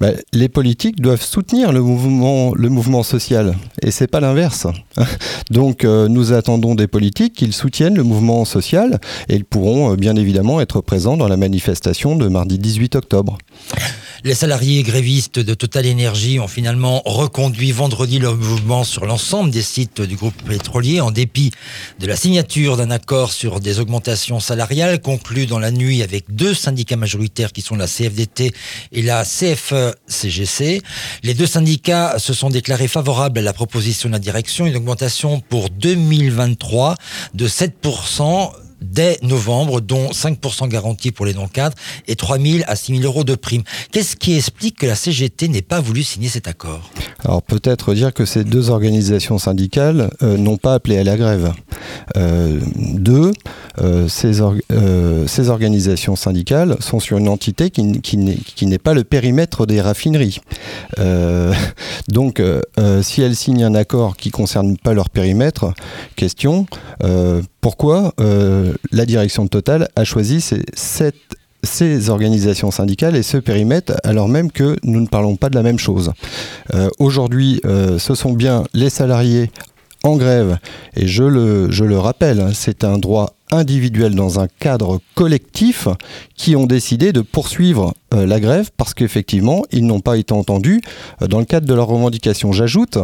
Bah, 0.00 0.10
les 0.32 0.48
politiques 0.48 1.00
doivent 1.00 1.22
soutenir 1.22 1.72
le 1.72 1.80
mouvement, 1.80 3.02
social, 3.02 3.56
et 3.82 3.90
c'est 3.90 4.06
pas 4.06 4.20
l'inverse. 4.20 4.66
Donc 5.50 5.84
euh, 5.84 6.08
nous 6.08 6.32
attendons 6.32 6.74
des 6.74 6.86
politiques 6.86 7.34
qu'ils 7.34 7.52
soutiennent 7.52 7.96
le 7.96 8.04
mouvement 8.04 8.44
social, 8.44 9.00
et 9.28 9.36
ils 9.36 9.44
pourront 9.44 9.92
euh, 9.92 9.96
bien 9.96 10.16
évidemment 10.16 10.60
être 10.60 10.80
présents 10.80 11.16
dans 11.16 11.28
la 11.28 11.36
manifestation 11.36 12.16
de 12.16 12.28
mardi 12.28 12.58
18 12.58 12.96
octobre. 12.96 13.38
Les 14.24 14.34
salariés 14.34 14.82
grévistes 14.82 15.38
de 15.38 15.54
Total 15.54 15.88
Energy 15.88 16.40
ont 16.40 16.48
finalement 16.48 17.02
reconduit 17.04 17.70
vendredi 17.70 18.18
leur 18.18 18.34
mouvement 18.34 18.82
sur 18.82 19.06
l'ensemble 19.06 19.50
des 19.52 19.62
sites 19.62 20.00
du 20.00 20.16
groupe 20.16 20.34
pétrolier 20.42 21.00
en 21.00 21.12
dépit 21.12 21.52
de 22.00 22.06
la 22.08 22.16
signature 22.16 22.76
d'un 22.76 22.90
accord 22.90 23.30
sur 23.30 23.60
des 23.60 23.78
augmentations 23.78 24.40
salariales 24.40 25.00
conclu 25.00 25.46
dans 25.46 25.60
la 25.60 25.70
nuit 25.70 26.02
avec 26.02 26.24
deux 26.34 26.52
syndicats 26.52 26.96
majoritaires 26.96 27.52
qui 27.52 27.62
sont 27.62 27.76
la 27.76 27.86
CFDT 27.86 28.52
et 28.90 29.02
la 29.02 29.22
CFE-CGC. 29.22 30.82
Les 31.22 31.34
deux 31.34 31.46
syndicats 31.46 32.18
se 32.18 32.34
sont 32.34 32.50
déclarés 32.50 32.88
favorables 32.88 33.38
à 33.38 33.42
la 33.42 33.52
proposition 33.52 34.08
de 34.08 34.14
la 34.14 34.18
direction, 34.18 34.66
une 34.66 34.76
augmentation 34.76 35.38
pour 35.48 35.70
2023 35.70 36.96
de 37.34 37.46
7% 37.46 38.50
dès 38.80 39.18
novembre, 39.22 39.80
dont 39.80 40.10
5% 40.10 40.68
garantis 40.68 41.10
pour 41.10 41.26
les 41.26 41.34
non-cadres 41.34 41.76
et 42.06 42.16
3 42.16 42.38
000 42.38 42.64
à 42.66 42.76
6 42.76 42.98
000 42.98 43.04
euros 43.04 43.24
de 43.24 43.34
prime. 43.34 43.62
Qu'est-ce 43.92 44.16
qui 44.16 44.36
explique 44.36 44.78
que 44.78 44.86
la 44.86 44.94
CGT 44.94 45.48
n'ait 45.48 45.62
pas 45.62 45.80
voulu 45.80 46.02
signer 46.02 46.28
cet 46.28 46.48
accord? 46.48 46.90
Alors 47.24 47.42
peut-être 47.42 47.94
dire 47.94 48.12
que 48.14 48.24
ces 48.24 48.44
deux 48.44 48.70
organisations 48.70 49.38
syndicales 49.38 50.10
euh, 50.22 50.36
n'ont 50.36 50.56
pas 50.56 50.74
appelé 50.74 50.98
à 50.98 51.04
la 51.04 51.16
grève. 51.16 51.52
Euh, 52.16 52.60
deux, 52.76 53.32
euh, 53.80 54.08
ces, 54.08 54.40
organisations 55.50 56.16
syndicales 56.16 56.76
sont 56.80 57.00
sur 57.00 57.18
une 57.18 57.28
entité 57.28 57.70
qui 57.70 58.66
n'est 58.66 58.78
pas 58.78 58.94
le 58.94 59.04
périmètre 59.04 59.66
des 59.66 59.80
raffineries. 59.80 60.40
donc 62.08 62.42
si 63.02 63.22
elles 63.22 63.36
signent 63.36 63.64
un 63.64 63.74
accord 63.74 64.16
qui 64.16 64.28
ne 64.28 64.32
concerne 64.32 64.76
pas 64.76 64.94
leur 64.94 65.10
périmètre, 65.10 65.72
question, 66.16 66.66
pourquoi 67.60 68.14
euh, 68.20 68.72
la 68.92 69.06
direction 69.06 69.44
de 69.44 69.48
Total 69.48 69.88
a 69.96 70.04
choisi 70.04 70.40
ces, 70.40 72.10
organisations 72.10 72.70
syndicales 72.70 73.16
et 73.16 73.22
ce 73.22 73.36
périmètre 73.36 73.94
alors 74.04 74.28
même 74.28 74.52
que 74.52 74.76
nous 74.84 75.00
ne 75.00 75.06
parlons 75.06 75.36
pas 75.36 75.50
de 75.50 75.56
la 75.56 75.62
même 75.62 75.78
chose? 75.78 76.12
Euh, 76.74 76.88
aujourd'hui, 76.98 77.60
euh, 77.64 77.98
ce 77.98 78.14
sont 78.14 78.32
bien 78.32 78.64
les 78.74 78.90
salariés 78.90 79.50
en 80.04 80.16
grève, 80.16 80.58
et 80.94 81.08
je 81.08 81.24
le, 81.24 81.98
rappelle, 81.98 82.40
hein, 82.40 82.50
c'est 82.54 82.84
un 82.84 82.98
droit 82.98 83.34
individuel 83.50 84.14
dans 84.14 84.38
un 84.38 84.46
cadre 84.46 85.00
collectif 85.16 85.88
qui 86.36 86.54
ont 86.54 86.66
décidé 86.66 87.12
de 87.12 87.20
poursuivre 87.20 87.94
la 88.12 88.40
grève 88.40 88.70
parce 88.76 88.94
qu'effectivement, 88.94 89.64
ils 89.70 89.86
n'ont 89.86 90.00
pas 90.00 90.16
été 90.16 90.32
entendus 90.32 90.80
dans 91.20 91.38
le 91.38 91.44
cadre 91.44 91.66
de 91.66 91.74
leurs 91.74 91.88
revendications. 91.88 92.52
J'ajoute 92.52 92.98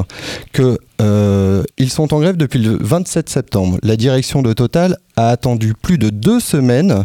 que 0.52 0.78
euh, 1.00 1.62
sont 1.88 2.12
en 2.12 2.20
grève 2.20 2.37
depuis 2.37 2.58
le 2.58 2.76
27 2.80 3.28
septembre. 3.28 3.78
La 3.82 3.96
direction 3.96 4.42
de 4.42 4.52
Total 4.52 4.99
a 5.16 5.28
attendu 5.28 5.75
plus 5.80 5.96
de 5.96 6.11
deux 6.11 6.40
semaines 6.40 7.04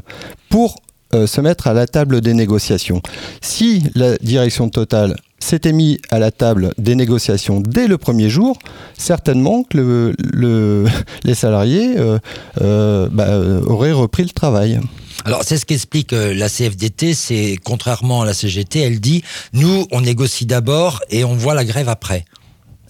pour 0.49 0.77
euh, 1.13 1.27
se 1.27 1.41
mettre 1.41 1.67
à 1.67 1.73
la 1.73 1.85
table 1.85 2.21
des 2.21 2.33
négociations. 2.33 3.01
Si 3.41 3.83
la 3.95 4.17
direction 4.17 4.65
de 4.65 4.71
Total 4.71 5.15
s'était 5.39 5.73
mis 5.73 5.99
à 6.09 6.19
la 6.19 6.31
table 6.31 6.73
des 6.77 6.95
négociations 6.95 7.61
dès 7.61 7.87
le 7.87 7.97
premier 7.97 8.29
jour, 8.29 8.57
certainement 8.97 9.63
que 9.63 10.15
les 11.23 11.35
salariés 11.35 11.95
euh, 12.61 13.09
bah, 13.11 13.39
auraient 13.67 13.91
repris 13.91 14.23
le 14.23 14.29
travail. 14.29 14.79
Alors 15.25 15.43
c'est 15.43 15.57
ce 15.57 15.65
qu'explique 15.65 16.11
la 16.11 16.49
CFDT, 16.49 17.13
c'est 17.13 17.57
contrairement 17.63 18.21
à 18.21 18.25
la 18.25 18.33
CGT, 18.33 18.79
elle 18.79 18.99
dit 18.99 19.23
nous 19.53 19.85
on 19.91 20.01
négocie 20.01 20.45
d'abord 20.45 21.01
et 21.09 21.23
on 21.23 21.35
voit 21.35 21.53
la 21.53 21.65
grève 21.65 21.89
après. 21.89 22.25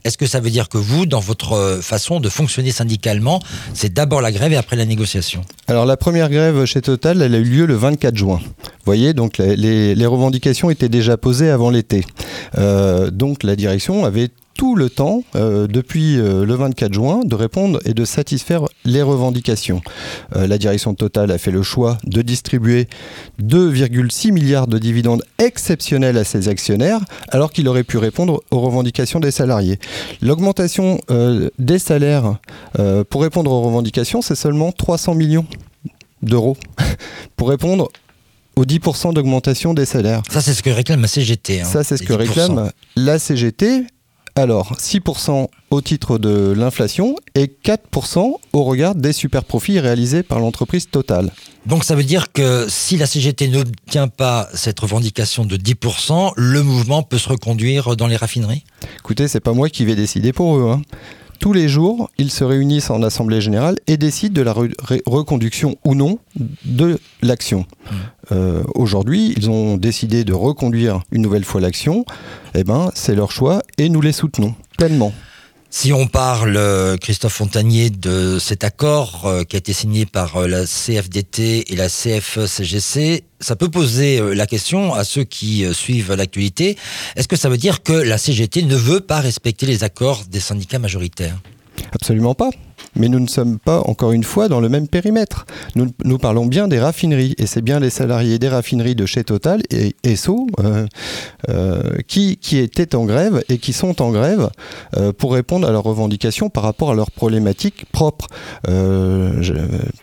Est-ce 0.05 0.17
que 0.17 0.25
ça 0.25 0.39
veut 0.39 0.49
dire 0.49 0.69
que 0.69 0.77
vous, 0.77 1.05
dans 1.05 1.19
votre 1.19 1.53
euh, 1.53 1.81
façon 1.81 2.19
de 2.19 2.29
fonctionner 2.29 2.71
syndicalement, 2.71 3.41
c'est 3.73 3.93
d'abord 3.93 4.21
la 4.21 4.31
grève 4.31 4.53
et 4.53 4.55
après 4.55 4.75
la 4.75 4.85
négociation? 4.85 5.41
Alors 5.67 5.85
la 5.85 5.97
première 5.97 6.29
grève 6.29 6.65
chez 6.65 6.81
Total, 6.81 7.21
elle 7.21 7.35
a 7.35 7.37
eu 7.37 7.43
lieu 7.43 7.65
le 7.65 7.75
24 7.75 8.15
juin. 8.15 8.39
Vous 8.41 8.85
voyez, 8.85 9.13
donc 9.13 9.37
les, 9.37 10.05
revendications 10.05 10.69
étaient 10.69 10.89
déjà 10.89 11.17
posées 11.17 11.49
avant 11.49 11.69
l'été. 11.69 12.05
Euh, 12.57 13.11
donc 13.11 13.43
la 13.43 13.55
direction 13.55 14.05
avait 14.05 14.29
tout 14.59 14.75
le 14.75 14.89
temps, 14.89 15.23
euh, 15.37 15.67
depuis 15.67 16.19
euh, 16.19 16.45
le 16.45 16.53
24 16.53 16.93
juin, 16.93 17.21
de 17.23 17.33
répondre 17.33 17.79
et 17.85 17.93
de 17.93 18.03
satisfaire 18.03 18.65
les 18.83 19.01
revendications. 19.01 19.81
Euh, 20.35 20.47
la 20.47 20.57
direction 20.57 20.93
Total 20.93 21.31
a 21.31 21.37
fait 21.37 21.51
le 21.51 21.63
choix 21.63 21.97
de 22.03 22.21
distribuer 22.21 22.89
2,6 23.41 24.33
milliards 24.33 24.67
de 24.67 24.77
dividendes 24.77 25.23
exceptionnels 25.37 26.17
à 26.17 26.25
ses 26.25 26.49
actionnaires, 26.49 26.99
alors 27.29 27.53
qu'il 27.53 27.69
aurait 27.69 27.85
pu 27.85 27.97
répondre 27.97 28.43
aux 28.51 28.59
revendications 28.59 29.21
des 29.21 29.31
salariés. 29.31 29.79
L'augmentation 30.21 30.99
des 31.57 31.79
salaires 31.79 32.35
pour 33.09 33.21
répondre 33.21 33.51
aux 33.51 33.61
revendications, 33.61 34.21
c'est 34.21 34.35
seulement 34.35 34.73
300 34.73 35.15
millions 35.15 35.45
d'euros 36.21 36.57
pour 37.37 37.47
répondre 37.47 37.89
aux 38.57 38.65
10% 38.65 39.13
d'augmentation 39.13 39.73
des 39.73 39.85
salaires. 39.85 40.21
Ça, 40.29 40.41
c'est 40.41 40.53
ce 40.53 40.63
que 40.63 40.69
réclame 40.69 41.01
la 41.01 41.07
CGT. 41.07 41.61
Hein, 41.61 41.65
Ça, 41.65 41.85
c'est 41.85 41.95
ce 41.95 42.03
que 42.03 42.11
réclame 42.11 42.71
la 42.97 43.19
CGT. 43.19 43.85
Alors, 44.39 44.77
6% 44.77 45.49
au 45.69 45.81
titre 45.81 46.17
de 46.17 46.53
l'inflation 46.55 47.17
et 47.35 47.51
4% 47.61 48.35
au 48.53 48.63
regard 48.63 48.95
des 48.95 49.11
super 49.11 49.43
profits 49.43 49.81
réalisés 49.81 50.23
par 50.23 50.39
l'entreprise 50.39 50.87
Total. 50.89 51.33
Donc 51.65 51.83
ça 51.83 51.93
veut 51.93 52.05
dire 52.05 52.31
que 52.31 52.65
si 52.69 52.95
la 52.95 53.05
CGT 53.05 53.49
n'obtient 53.49 54.07
pas 54.07 54.47
cette 54.53 54.79
revendication 54.79 55.43
de 55.43 55.57
10%, 55.57 56.31
le 56.37 56.63
mouvement 56.63 57.03
peut 57.03 57.17
se 57.17 57.27
reconduire 57.27 57.97
dans 57.97 58.07
les 58.07 58.15
raffineries? 58.15 58.63
Écoutez, 58.99 59.27
c'est 59.27 59.41
pas 59.41 59.51
moi 59.51 59.69
qui 59.69 59.83
vais 59.83 59.95
décider 59.95 60.31
pour 60.31 60.57
eux. 60.57 60.71
Hein. 60.71 60.81
Tous 61.39 61.53
les 61.53 61.69
jours, 61.69 62.09
ils 62.17 62.31
se 62.31 62.43
réunissent 62.43 62.89
en 62.89 63.01
assemblée 63.01 63.39
générale 63.39 63.77
et 63.87 63.95
décident 63.95 64.33
de 64.33 64.41
la 64.41 64.53
reconduction 64.53 65.77
ou 65.85 65.95
non 65.95 66.19
de 66.65 66.99
l'action. 67.21 67.65
Euh, 68.33 68.63
aujourd'hui, 68.75 69.33
ils 69.37 69.49
ont 69.49 69.77
décidé 69.77 70.25
de 70.25 70.33
reconduire 70.33 71.01
une 71.11 71.21
nouvelle 71.21 71.45
fois 71.45 71.61
l'action. 71.61 72.03
Eh 72.55 72.65
ben, 72.65 72.91
c'est 72.93 73.15
leur 73.15 73.31
choix 73.31 73.61
et 73.77 73.87
nous 73.87 74.01
les 74.01 74.11
soutenons 74.11 74.53
pleinement. 74.77 75.13
Si 75.71 75.93
on 75.93 76.07
parle, 76.07 76.57
euh, 76.57 76.97
Christophe 76.97 77.33
Fontanier, 77.33 77.91
de 77.91 78.39
cet 78.39 78.63
accord 78.63 79.25
euh, 79.25 79.43
qui 79.43 79.55
a 79.55 79.59
été 79.59 79.71
signé 79.71 80.05
par 80.07 80.47
la 80.47 80.65
CFDT 80.65 81.71
et 81.71 81.75
la 81.75 81.87
CFE-CGC, 81.87 83.23
ça 83.39 83.55
peut 83.55 83.69
poser 83.69 84.19
la 84.35 84.47
question 84.47 84.93
à 84.93 85.03
ceux 85.03 85.23
qui 85.23 85.65
suivent 85.73 86.13
l'actualité. 86.13 86.75
Est-ce 87.15 87.27
que 87.27 87.35
ça 87.35 87.49
veut 87.49 87.57
dire 87.57 87.83
que 87.83 87.93
la 87.93 88.17
CGT 88.17 88.63
ne 88.63 88.75
veut 88.75 88.99
pas 88.99 89.21
respecter 89.21 89.65
les 89.65 89.83
accords 89.83 90.23
des 90.29 90.39
syndicats 90.39 90.79
majoritaires? 90.79 91.39
Absolument 91.93 92.35
pas 92.35 92.49
mais 92.95 93.09
nous 93.09 93.19
ne 93.19 93.27
sommes 93.27 93.59
pas, 93.59 93.81
encore 93.81 94.11
une 94.11 94.23
fois, 94.23 94.47
dans 94.47 94.59
le 94.59 94.69
même 94.69 94.87
périmètre. 94.87 95.45
Nous, 95.75 95.91
nous 96.03 96.17
parlons 96.17 96.45
bien 96.45 96.67
des 96.67 96.79
raffineries, 96.79 97.35
et 97.37 97.45
c'est 97.45 97.61
bien 97.61 97.79
les 97.79 97.89
salariés 97.89 98.39
des 98.39 98.49
raffineries 98.49 98.95
de 98.95 99.05
chez 99.05 99.23
Total 99.23 99.61
et 99.69 99.95
ESSO 100.03 100.47
euh, 100.59 100.85
euh, 101.49 101.81
qui, 102.07 102.37
qui, 102.37 102.57
étaient 102.57 102.95
en 102.95 103.05
grève 103.05 103.43
et 103.49 103.57
qui 103.57 103.73
sont 103.73 104.01
en 104.01 104.11
grève 104.11 104.49
euh, 104.97 105.13
pour 105.13 105.33
répondre 105.33 105.67
à 105.67 105.71
leurs 105.71 105.83
revendications 105.83 106.49
par 106.49 106.63
rapport 106.63 106.91
à 106.91 106.95
leurs 106.95 107.11
problématiques 107.11 107.85
propres. 107.91 108.27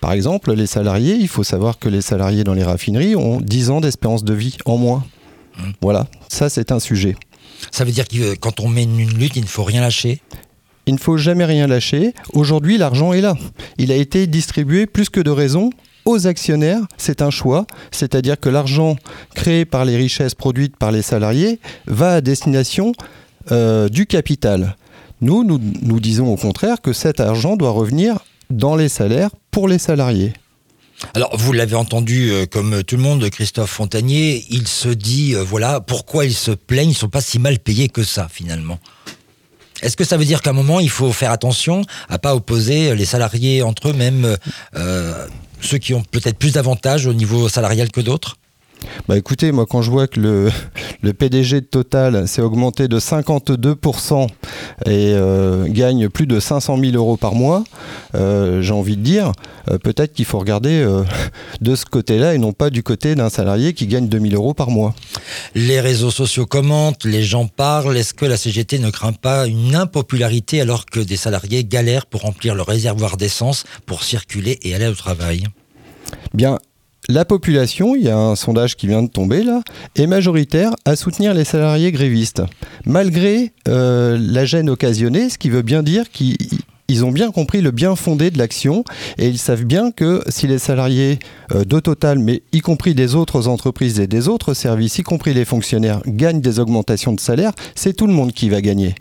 par 0.00 0.12
exemple, 0.12 0.52
les 0.52 0.66
salariés, 0.66 1.14
il 1.14 1.28
faut 1.28 1.44
savoir 1.44 1.78
que 1.78 1.88
les 1.88 2.02
salariés 2.02 2.44
dans 2.44 2.54
les 2.54 2.64
raffineries 2.64 3.16
ont 3.16 3.40
10 3.40 3.70
ans 3.70 3.80
d'espérance 3.80 4.24
de 4.24 4.34
vie 4.34 4.56
en 4.64 4.76
moins. 4.76 5.04
Mmh. 5.58 5.62
Voilà, 5.80 6.06
ça 6.28 6.48
c'est 6.48 6.72
un 6.72 6.78
sujet. 6.78 7.16
Ça 7.70 7.84
veut 7.84 7.92
dire 7.92 8.06
que 8.06 8.34
quand 8.36 8.60
on 8.60 8.68
mène 8.68 8.98
une 8.98 9.18
lutte, 9.18 9.36
il 9.36 9.42
ne 9.42 9.48
faut 9.48 9.64
rien 9.64 9.80
lâcher? 9.80 10.20
Il 10.86 10.94
ne 10.94 10.98
faut 10.98 11.16
jamais 11.16 11.44
rien 11.44 11.66
lâcher. 11.66 12.14
Aujourd'hui, 12.32 12.78
l'argent 12.78 13.12
est 13.12 13.20
là. 13.20 13.34
Il 13.78 13.92
a 13.92 13.96
été 13.96 14.26
distribué 14.26 14.86
plus 14.86 15.10
que 15.10 15.20
de 15.20 15.30
raison 15.30 15.70
aux 16.06 16.28
actionnaires, 16.28 16.82
c'est 16.96 17.20
un 17.20 17.30
choix, 17.30 17.66
c'est-à-dire 17.90 18.38
que 18.38 18.48
l'argent 18.48 18.96
créé 19.34 19.64
par 19.64 19.84
les 19.84 19.96
richesses 19.96 20.36
produites 20.36 20.76
par 20.76 20.92
les 20.92 21.02
salariés 21.02 21.58
va 21.86 22.14
à 22.14 22.20
destination 22.20 22.92
euh, 23.50 23.88
du 23.88 24.06
capital. 24.06 24.76
Nous, 25.20 25.44
nous, 25.44 26.00
disons 26.00 26.32
au 26.32 26.36
contraire 26.36 26.80
que 26.80 26.92
cet 26.92 27.20
argent 27.20 27.56
doit 27.56 27.70
revenir 27.70 28.18
dans 28.50 28.76
les 28.76 28.88
salaires 28.88 29.30
pour 29.50 29.66
les 29.66 29.78
salariés. 29.78 30.32
Alors, 31.14 31.36
vous 31.36 31.52
l'avez 31.52 31.74
entendu 31.74 32.30
euh, 32.30 32.46
comme 32.46 32.82
tout 32.84 32.96
le 32.96 33.02
monde, 33.02 33.28
Christophe 33.28 33.70
Fontanier, 33.70 34.44
il 34.50 34.68
se 34.68 34.88
dit, 34.88 35.34
euh, 35.34 35.42
voilà, 35.42 35.80
pourquoi 35.80 36.24
ils 36.24 36.34
se 36.34 36.52
plaignent, 36.52 36.90
ils 36.90 36.92
ne 36.92 36.98
sont 36.98 37.08
pas 37.08 37.20
si 37.20 37.38
mal 37.38 37.58
payés 37.58 37.88
que 37.88 38.02
ça, 38.02 38.28
finalement. 38.30 38.78
Est-ce 39.82 39.96
que 39.96 40.04
ça 40.04 40.16
veut 40.16 40.24
dire 40.24 40.42
qu'à 40.42 40.50
un 40.50 40.54
moment, 40.54 40.80
il 40.80 40.90
faut 40.90 41.12
faire 41.12 41.30
attention 41.30 41.82
à 42.08 42.18
pas 42.18 42.34
opposer 42.34 42.94
les 42.94 43.04
salariés 43.04 43.62
entre 43.62 43.90
eux, 43.90 43.92
même 43.92 44.36
euh, 44.76 45.26
ceux 45.60 45.78
qui 45.78 45.94
ont 45.94 46.02
peut-être 46.02 46.38
plus 46.38 46.54
d'avantages 46.54 47.06
au 47.06 47.14
niveau 47.14 47.48
salarial 47.48 47.90
que 47.90 48.00
d'autres? 48.00 48.36
Bah 49.08 49.16
écoutez, 49.16 49.52
moi 49.52 49.66
quand 49.68 49.82
je 49.82 49.90
vois 49.90 50.06
que 50.06 50.20
le, 50.20 50.50
le 51.02 51.12
PDG 51.12 51.60
de 51.60 51.66
Total 51.66 52.26
s'est 52.26 52.42
augmenté 52.42 52.88
de 52.88 52.98
52% 52.98 54.26
et 54.86 55.12
euh, 55.14 55.66
gagne 55.68 56.08
plus 56.08 56.26
de 56.26 56.40
500 56.40 56.78
000 56.78 56.92
euros 56.96 57.16
par 57.16 57.34
mois, 57.34 57.64
euh, 58.14 58.62
j'ai 58.62 58.72
envie 58.72 58.96
de 58.96 59.02
dire, 59.02 59.32
euh, 59.70 59.78
peut-être 59.78 60.12
qu'il 60.12 60.24
faut 60.24 60.38
regarder 60.38 60.86
de 61.60 61.74
ce 61.74 61.84
côté-là 61.84 62.34
et 62.34 62.38
non 62.38 62.52
pas 62.52 62.70
du 62.70 62.82
côté 62.82 63.14
d'un 63.14 63.30
salarié 63.30 63.74
qui 63.74 63.86
gagne 63.86 64.08
2000 64.08 64.34
euros 64.34 64.54
par 64.54 64.70
mois. 64.70 64.94
Les 65.54 65.80
réseaux 65.80 66.10
sociaux 66.10 66.46
commentent, 66.46 67.04
les 67.04 67.22
gens 67.22 67.46
parlent. 67.46 67.96
Est-ce 67.96 68.14
que 68.14 68.26
la 68.26 68.36
CGT 68.36 68.78
ne 68.78 68.90
craint 68.90 69.12
pas 69.12 69.46
une 69.46 69.74
impopularité 69.74 70.60
alors 70.60 70.86
que 70.86 71.00
des 71.00 71.16
salariés 71.16 71.64
galèrent 71.64 72.06
pour 72.06 72.22
remplir 72.22 72.54
le 72.54 72.62
réservoir 72.62 73.16
d'essence 73.16 73.64
pour 73.86 74.04
circuler 74.04 74.58
et 74.62 74.74
aller 74.74 74.86
au 74.86 74.94
travail? 74.94 75.44
Bien, 76.34 76.58
la 77.08 77.24
population, 77.24 77.94
il 77.94 78.02
y 78.02 78.08
a 78.08 78.18
un 78.18 78.34
sondage 78.34 78.76
qui 78.76 78.86
vient 78.88 79.02
de 79.02 79.08
tomber 79.08 79.44
là, 79.44 79.62
est 79.94 80.06
majoritaire 80.06 80.74
à 80.84 80.96
soutenir 80.96 81.34
les 81.34 81.44
salariés 81.44 81.92
grévistes, 81.92 82.42
malgré 82.84 83.52
euh, 83.68 84.18
la 84.20 84.44
gêne 84.44 84.68
occasionnée, 84.68 85.30
ce 85.30 85.38
qui 85.38 85.48
veut 85.48 85.62
bien 85.62 85.82
dire 85.82 86.10
qu'ils 86.10 87.04
ont 87.04 87.12
bien 87.12 87.30
compris 87.30 87.60
le 87.60 87.70
bien 87.70 87.94
fondé 87.94 88.30
de 88.30 88.38
l'action 88.38 88.84
et 89.18 89.28
ils 89.28 89.38
savent 89.38 89.64
bien 89.64 89.92
que 89.92 90.22
si 90.28 90.48
les 90.48 90.58
salariés 90.58 91.20
euh, 91.54 91.64
de 91.64 91.78
Total, 91.78 92.18
mais 92.18 92.42
y 92.52 92.60
compris 92.60 92.94
des 92.94 93.14
autres 93.14 93.46
entreprises 93.46 94.00
et 94.00 94.08
des 94.08 94.26
autres 94.26 94.54
services, 94.54 94.98
y 94.98 95.02
compris 95.04 95.32
les 95.32 95.44
fonctionnaires, 95.44 96.00
gagnent 96.06 96.40
des 96.40 96.58
augmentations 96.58 97.12
de 97.12 97.20
salaire, 97.20 97.52
c'est 97.76 97.94
tout 97.94 98.08
le 98.08 98.12
monde 98.12 98.32
qui 98.32 98.48
va 98.48 98.60
gagner. 98.60 98.96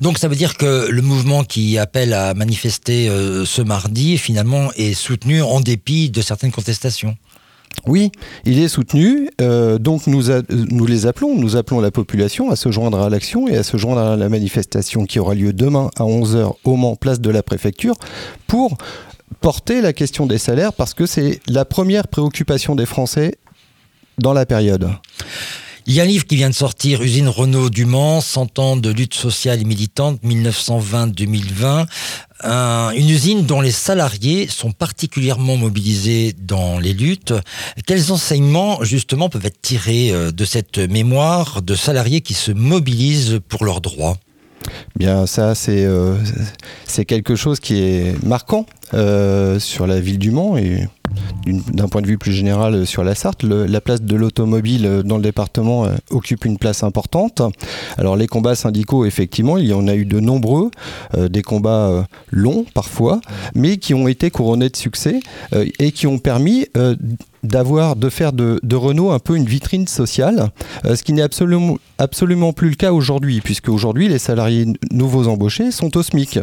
Donc 0.00 0.18
ça 0.18 0.28
veut 0.28 0.36
dire 0.36 0.56
que 0.56 0.88
le 0.90 1.02
mouvement 1.02 1.44
qui 1.44 1.78
appelle 1.78 2.12
à 2.12 2.34
manifester 2.34 3.08
euh, 3.08 3.44
ce 3.44 3.62
mardi 3.62 4.18
finalement 4.18 4.72
est 4.76 4.94
soutenu 4.94 5.42
en 5.42 5.60
dépit 5.60 6.10
de 6.10 6.20
certaines 6.20 6.52
contestations. 6.52 7.16
Oui, 7.86 8.12
il 8.44 8.60
est 8.60 8.68
soutenu. 8.68 9.28
Euh, 9.40 9.78
donc 9.78 10.06
nous, 10.06 10.24
nous 10.50 10.86
les 10.86 11.06
appelons, 11.06 11.36
nous 11.36 11.56
appelons 11.56 11.80
la 11.80 11.90
population 11.90 12.50
à 12.50 12.56
se 12.56 12.70
joindre 12.70 13.00
à 13.00 13.10
l'action 13.10 13.48
et 13.48 13.56
à 13.56 13.62
se 13.62 13.76
joindre 13.76 14.00
à 14.00 14.16
la 14.16 14.28
manifestation 14.28 15.04
qui 15.04 15.18
aura 15.18 15.34
lieu 15.34 15.52
demain 15.52 15.90
à 15.96 16.04
11h 16.04 16.54
au 16.64 16.76
Mans, 16.76 16.96
place 16.96 17.20
de 17.20 17.30
la 17.30 17.42
préfecture, 17.42 17.94
pour 18.46 18.76
porter 19.40 19.80
la 19.80 19.92
question 19.92 20.26
des 20.26 20.38
salaires 20.38 20.72
parce 20.72 20.94
que 20.94 21.06
c'est 21.06 21.40
la 21.48 21.64
première 21.64 22.06
préoccupation 22.06 22.74
des 22.76 22.86
Français 22.86 23.36
dans 24.18 24.32
la 24.32 24.46
période. 24.46 24.88
Il 25.86 25.94
y 25.94 26.00
a 26.00 26.04
un 26.04 26.06
livre 26.06 26.24
qui 26.26 26.36
vient 26.36 26.50
de 26.50 26.54
sortir, 26.54 27.02
Usine 27.02 27.28
Renault 27.28 27.68
du 27.68 27.86
Mans, 27.86 28.20
100 28.20 28.58
ans 28.60 28.76
de 28.76 28.90
lutte 28.90 29.14
sociale 29.14 29.60
et 29.60 29.64
militante, 29.64 30.22
1920-2020. 30.22 31.86
Une 32.44 33.08
usine 33.08 33.44
dont 33.44 33.60
les 33.60 33.70
salariés 33.70 34.48
sont 34.48 34.72
particulièrement 34.72 35.56
mobilisés 35.56 36.34
dans 36.38 36.78
les 36.78 36.92
luttes. 36.92 37.34
Quels 37.86 38.12
enseignements, 38.12 38.82
justement, 38.82 39.28
peuvent 39.28 39.46
être 39.46 39.60
tirés 39.60 40.10
euh, 40.10 40.30
de 40.30 40.44
cette 40.44 40.78
mémoire 40.78 41.62
de 41.62 41.74
salariés 41.74 42.20
qui 42.20 42.34
se 42.34 42.52
mobilisent 42.52 43.40
pour 43.48 43.64
leurs 43.64 43.80
droits? 43.80 44.16
Bien, 44.96 45.26
ça, 45.26 45.54
c'est 45.54 45.84
euh, 45.84 46.16
quelque 47.06 47.34
chose 47.34 47.60
qui 47.60 47.82
est 47.82 48.22
marquant 48.24 48.66
euh, 48.94 49.58
sur 49.58 49.86
la 49.86 50.00
ville 50.00 50.18
du 50.18 50.30
Mans 50.30 50.56
et 50.56 50.88
d'un 51.46 51.88
point 51.88 52.02
de 52.02 52.06
vue 52.06 52.18
plus 52.18 52.32
général 52.32 52.74
euh, 52.74 52.84
sur 52.84 53.04
la 53.04 53.14
Sarthe, 53.14 53.42
la 53.44 53.80
place 53.80 54.02
de 54.02 54.16
l'automobile 54.16 54.86
euh, 54.86 55.02
dans 55.02 55.16
le 55.16 55.22
département 55.22 55.84
euh, 55.84 55.96
occupe 56.10 56.44
une 56.44 56.58
place 56.58 56.82
importante. 56.82 57.42
Alors 57.98 58.16
les 58.16 58.26
combats 58.26 58.54
syndicaux, 58.54 59.04
effectivement, 59.04 59.56
il 59.56 59.66
y 59.66 59.72
en 59.72 59.88
a 59.88 59.94
eu 59.94 60.04
de 60.04 60.20
nombreux, 60.20 60.70
des 61.16 61.42
combats 61.42 62.06
longs 62.30 62.64
parfois, 62.74 63.20
mais 63.54 63.76
qui 63.76 63.94
ont 63.94 64.08
été 64.08 64.30
couronnés 64.30 64.68
de 64.68 64.76
succès 64.76 65.20
et 65.78 65.92
qui 65.92 66.06
ont 66.06 66.18
permis 66.18 66.66
d'avoir 67.42 67.96
de 67.96 68.08
faire 68.08 68.32
de, 68.32 68.60
Renault 68.74 69.10
un 69.10 69.18
peu 69.18 69.36
une 69.36 69.46
vitrine 69.46 69.86
sociale, 69.86 70.50
ce 70.84 71.02
qui 71.02 71.12
n'est 71.12 71.22
absolument, 71.22 71.78
absolument 71.98 72.52
plus 72.52 72.70
le 72.70 72.76
cas 72.76 72.92
aujourd'hui, 72.92 73.40
puisque 73.40 73.68
aujourd'hui 73.68 74.08
les 74.08 74.18
salariés 74.18 74.66
nouveaux 74.90 75.28
embauchés 75.28 75.70
sont 75.70 75.96
au 75.96 76.02
SMIC 76.02 76.40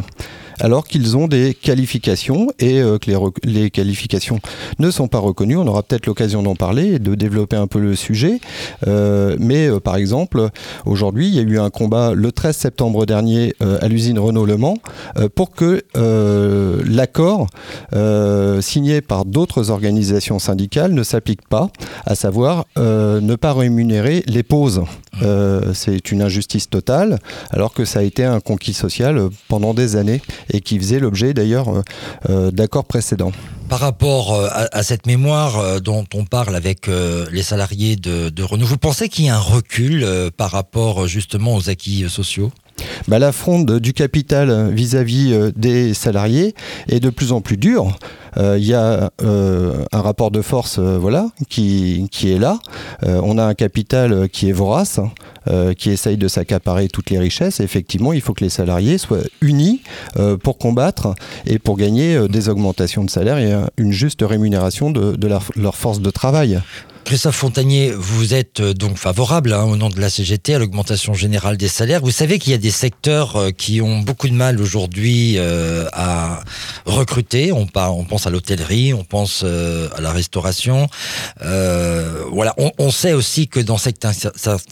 alors 0.60 0.86
qu'ils 0.86 1.18
ont 1.18 1.28
des 1.28 1.54
qualifications 1.54 2.52
et 2.60 2.82
euh, 2.82 2.98
que 2.98 3.12
les, 3.44 3.70
qualifications 3.70 4.40
ne 4.80 4.92
sont 4.92 5.08
pas 5.08 5.20
reconnues. 5.20 5.58
On 5.58 5.68
aura 5.68 5.84
peut-être 5.84 6.06
l'occasion 6.06 6.44
d'en 6.44 6.56
parler 6.56 6.96
et 6.96 7.00
de 7.00 7.16
développer 7.16 7.56
un 7.56 7.68
peu 7.68 7.80
le 7.80 7.96
sujet. 7.96 8.40
Euh, 8.88 9.36
mais 9.40 9.68
euh, 9.68 9.80
par 9.80 9.96
exemple, 9.96 10.50
aujourd'hui, 10.86 11.28
il 11.28 11.36
y 11.36 11.40
a 11.40 11.44
eu 11.44 11.60
un 11.60 11.70
combat 11.70 12.14
le 12.14 12.32
13 12.32 12.56
septembre 12.56 13.06
dernier 13.06 13.54
à 13.60 13.88
l'usine 13.88 14.20
Renault 14.20 14.46
Le 14.46 14.58
Mans 14.58 14.78
pour 15.36 15.52
que 15.52 15.84
l'accord 16.86 17.48
signé 18.62 19.02
par 19.02 19.26
d'autres 19.26 19.70
organisations 19.70 20.40
syndicales 20.40 20.94
ne 20.94 21.04
s'applique 21.04 21.48
pas, 21.48 21.70
à 22.06 22.16
savoir 22.16 22.66
ne 22.78 23.36
pas 23.36 23.54
rémunérer 23.54 24.24
les 24.28 24.44
pauses. 24.44 24.82
C'est 25.74 26.12
une 26.12 26.22
injustice 26.22 26.70
totale, 26.70 27.20
alors 27.52 27.74
que 27.74 27.86
ça 27.86 28.00
a 28.00 28.04
été 28.04 28.24
un 28.24 28.40
conquis 28.40 28.74
social 28.74 29.30
pendant 29.48 29.74
des 29.74 29.96
années 29.96 30.22
et 30.52 30.62
qui 30.62 30.78
faisait 30.78 31.00
l'objet 31.00 31.34
d'ailleurs 31.34 31.70
euh, 31.70 31.82
euh, 32.30 32.52
d'accords 32.52 32.86
précédents. 32.86 33.32
Par 33.70 33.80
rapport 33.80 34.34
euh, 34.34 34.48
à, 34.72 34.84
cette 34.84 35.06
mémoire 35.06 35.80
dont 35.82 36.06
on 36.14 36.26
parle 36.26 36.56
avec 36.56 36.88
les 36.88 37.44
salariés 37.44 37.96
de, 37.96 38.44
Renault, 38.44 38.66
vous 38.66 38.78
pensez 38.78 39.10
qu'il 39.10 39.26
y 39.26 39.30
a 39.30 39.36
un 39.36 39.40
recul 39.40 40.06
par 40.38 40.52
rapport 40.52 41.08
justement 41.08 41.56
aux 41.56 41.70
acquis 41.70 42.10
sociaux? 42.10 42.52
Bah, 43.08 43.20
la 43.20 43.32
fronde 43.32 43.80
du 43.80 43.94
capital 43.94 44.72
vis-à-vis 44.72 45.52
des 45.56 45.94
salariés 45.94 46.56
est 46.88 47.00
de 47.00 47.10
plus 47.10 47.32
en 47.32 47.42
plus 47.42 47.58
dure. 47.58 47.98
Il 48.38 48.64
y 48.64 48.74
a 48.74 49.12
un 49.22 50.02
rapport 50.02 50.32
de 50.32 50.42
force 50.42 50.80
voilà, 50.80 51.28
qui, 51.50 52.08
qui, 52.12 52.32
est 52.32 52.38
là. 52.38 52.60
on 53.04 53.38
a 53.38 53.44
un 53.44 53.54
capital 53.54 54.30
qui 54.30 54.50
est 54.50 54.54
vorace. 54.54 55.00
Euh, 55.50 55.74
qui 55.74 55.90
essaye 55.90 56.18
de 56.18 56.28
s'accaparer 56.28 56.90
toutes 56.90 57.10
les 57.10 57.18
richesses. 57.18 57.60
effectivement, 57.60 58.14
il 58.14 58.22
faut 58.22 58.34
que 58.34 58.44
les 58.44 58.52
salariés 58.52 59.00
soient 59.00 59.24
unis 59.42 59.82
euh, 60.18 60.38
pour 60.38 60.60
combattre 60.60 61.16
et 61.48 61.58
pour 61.58 61.78
gagner 61.78 62.16
euh, 62.16 62.28
des 62.28 62.50
augmentations 62.50 63.04
de 63.04 63.10
salaire 63.10 63.38
et 63.38 63.56
une 63.78 63.92
juste 63.92 64.22
rémunération 64.22 64.92
de, 64.92 65.18
leur 65.56 65.76
force 65.76 66.02
de 66.02 66.10
travail. 66.12 66.60
Christophe 67.10 67.38
Fontanier, 67.38 67.92
vous 67.92 68.36
êtes 68.36 68.60
euh, 68.60 68.76
donc 68.76 68.96
favorable 69.00 69.54
hein, 69.54 69.64
au 69.64 69.76
nom 69.76 69.90
de 69.90 70.00
la 70.00 70.12
CGT 70.12 70.54
à 70.54 70.60
l'augmentation 70.60 71.16
générale 71.16 71.58
des 71.58 71.68
salaires. 71.68 72.02
Vous 72.02 72.12
savez 72.12 72.38
qu'il 72.38 72.52
y 72.52 72.54
a 72.54 72.60
des 72.60 72.70
secteurs 72.70 73.36
euh, 73.36 73.50
qui 73.50 73.82
ont 73.82 74.02
beaucoup 74.02 74.28
de 74.28 74.36
mal 74.36 74.62
aujourd'hui 74.62 75.40
euh, 75.40 75.88
à 75.92 76.44
recruter. 76.86 77.52
On, 77.52 77.66
on, 77.74 78.04
pense 78.04 78.28
à 78.28 78.30
l'hôtellerie, 78.30 78.94
on 78.94 79.04
pense 79.04 79.44
à 79.44 80.00
la 80.00 80.12
restauration. 80.12 80.88
voilà, 81.40 82.54
on, 82.78 82.92
sait 82.92 83.14
aussi 83.14 83.48
que 83.48 83.60
dans 83.60 83.80
certains, 83.80 84.12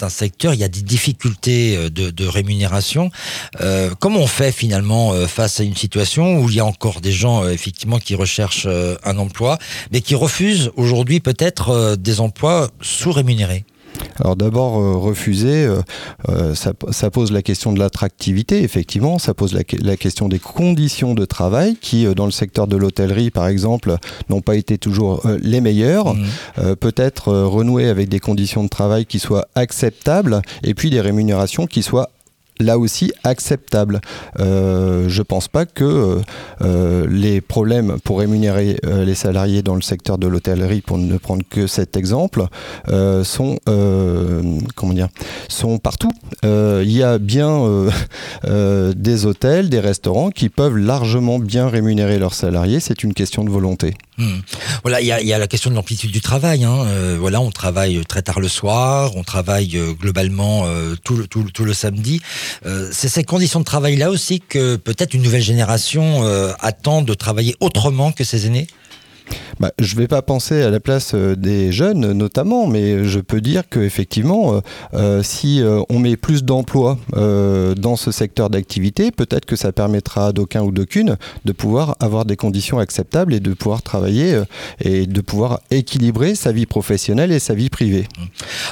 secteurs, 0.10 0.54
il 0.54 0.60
y 0.60 0.64
a 0.64 0.68
des 0.68 0.84
difficultés 0.84 1.90
de, 1.90 2.28
rémunération. 2.28 3.10
comment 4.00 4.20
on 4.20 4.28
fait 4.28 4.52
finalement 4.52 5.14
face 5.28 5.60
à 5.60 5.64
une 5.64 5.76
situation 5.76 6.40
où 6.40 6.50
il 6.50 6.58
y 6.58 6.60
a 6.60 6.66
encore 6.66 7.02
des 7.02 7.12
gens 7.12 7.48
effectivement 7.48 8.00
qui 8.00 8.16
recherchent 8.16 8.68
un 9.04 9.18
emploi, 9.18 9.58
mais 9.92 10.02
qui 10.02 10.16
refusent 10.16 10.72
aujourd'hui 10.76 11.20
peut-être 11.20 11.96
des 11.96 12.20
emplois 12.20 12.27
sous-rémunérés 12.82 13.66
alors 14.20 14.36
d'abord, 14.36 14.80
euh, 14.80 14.96
refuser, 14.96 15.66
euh, 15.66 15.82
euh, 16.30 16.56
ça, 16.56 17.12
pose 17.12 17.32
la 17.32 17.42
question 17.42 17.74
de 17.74 17.80
l'attractivité, 17.80 18.64
effectivement, 18.64 19.20
ça 19.20 19.34
pose 19.34 19.54
la, 19.54 19.98
question 19.98 20.28
des 20.28 20.40
conditions 20.40 21.14
de 21.14 21.26
travail 21.26 21.76
qui, 21.80 22.06
dans 22.16 22.26
le 22.26 22.32
secteur 22.32 22.68
de 22.68 22.78
l'hôtellerie, 22.78 23.32
par 23.32 23.48
exemple, 23.48 23.96
n'ont 24.30 24.42
pas 24.42 24.56
été 24.56 24.78
toujours 24.78 25.24
les 25.42 25.62
meilleures. 25.62 26.14
Mmh. 26.14 26.76
Peut-être 26.80 27.34
renouer 27.34 27.88
avec 27.90 28.10
des 28.10 28.20
conditions 28.20 28.64
de 28.64 28.70
travail 28.70 29.06
qui 29.06 29.20
soient 29.20 29.48
acceptables 29.56 30.42
et 30.64 30.74
puis 30.74 30.90
des 30.90 31.02
rémunérations 31.02 31.66
qui 31.66 31.84
soient 31.84 32.10
là 32.60 32.78
aussi 32.78 33.12
acceptable. 33.24 34.02
Euh, 34.40 35.10
je 35.10 35.20
ne 35.20 35.24
pense 35.24 35.48
pas 35.48 35.66
que 35.66 35.84
euh, 35.84 36.22
euh, 36.62 37.08
les 37.10 37.42
problèmes 37.42 37.98
pour 38.04 38.20
rémunérer 38.20 38.78
les 38.84 39.16
salariés 39.16 39.62
dans 39.62 39.76
le 39.76 39.82
secteur 39.82 40.18
de 40.18 40.28
l'hôtellerie, 40.28 40.82
pour 40.82 40.98
ne 40.98 41.18
prendre 41.18 41.44
que 41.50 41.68
cet 41.68 41.98
exemple, 41.98 42.46
sont 43.24 43.60
comment 44.76 44.94
dire, 44.94 45.10
sont 45.48 45.78
partout. 45.78 46.12
Il 46.44 46.92
y 46.92 47.04
a 47.04 47.18
bien 47.18 47.88
des 48.44 49.26
hôtels, 49.26 49.70
des 49.70 49.80
restaurants 49.80 50.32
qui 50.32 50.50
peuvent 50.50 50.78
largement 50.78 51.40
bien 51.40 51.68
rémunérer 51.68 52.20
leurs 52.20 52.34
salariés. 52.34 52.80
C'est 52.80 53.04
une 53.04 53.14
question 53.14 53.44
de 53.44 53.50
volonté. 53.50 53.94
Hmm. 54.18 54.40
Voilà, 54.84 55.02
il 55.02 55.08
y 55.08 55.34
a, 55.34 55.38
la 55.38 55.48
question 55.48 55.70
de 55.70 55.76
l'amplitude 55.76 56.12
du 56.12 56.22
travail. 56.22 56.64
Hein. 56.64 57.16
voilà, 57.20 57.42
on 57.42 57.52
travaille 57.52 58.04
très 58.06 58.22
tard 58.22 58.40
le 58.40 58.48
soir, 58.48 59.16
on 59.16 59.24
travaille 59.24 59.78
globalement 60.00 60.66
tout, 61.04 61.16
le, 61.16 61.28
tout, 61.28 61.44
tout 61.54 61.66
le 61.66 61.74
samedi. 61.74 62.22
Euh, 62.66 62.90
c'est 62.92 63.10
ces 63.10 63.24
conditions 63.24 63.60
de 63.60 63.66
travail-là 63.66 64.10
aussi 64.10 64.40
que 64.40 64.76
peut-être 64.76 65.14
une 65.14 65.22
nouvelle 65.22 65.42
génération 65.42 66.26
euh, 66.26 66.54
attend 66.60 67.02
de 67.02 67.14
travailler 67.14 67.56
autrement 67.60 68.12
que 68.12 68.24
ses 68.24 68.46
aînés? 68.46 68.68
Bah, 69.60 69.72
Je 69.80 69.96
ne 69.96 70.00
vais 70.00 70.08
pas 70.08 70.22
penser 70.22 70.62
à 70.62 70.70
la 70.70 70.80
place 70.80 71.16
des 71.16 71.72
jeunes 71.72 72.12
notamment, 72.14 72.68
mais 72.68 73.06
je 73.06 73.20
peux 73.20 73.42
dire 73.42 73.64
qu'effectivement, 73.70 74.62
si 75.22 75.62
on 75.90 76.00
met 76.00 76.18
plus 76.18 76.44
d'emplois 76.44 76.98
dans 77.14 77.96
ce 77.96 78.12
secteur 78.12 78.50
d'activité, 78.50 79.12
peut-être 79.12 79.46
que 79.46 79.56
ça 79.56 79.72
permettra 79.72 80.32
d'aucun 80.34 80.62
ou 80.62 80.72
d'aucune 80.72 81.18
de 81.46 81.52
pouvoir 81.52 81.96
avoir 82.00 82.26
des 82.26 82.36
conditions 82.36 82.80
acceptables 82.80 83.34
et 83.34 83.40
de 83.40 83.54
pouvoir 83.54 83.82
travailler 83.82 84.42
et 84.80 85.06
de 85.06 85.22
pouvoir 85.22 85.60
équilibrer 85.72 86.36
sa 86.36 86.52
vie 86.52 86.66
professionnelle 86.66 87.32
et 87.32 87.40
sa 87.40 87.54
vie 87.54 87.70
privée. 87.70 88.08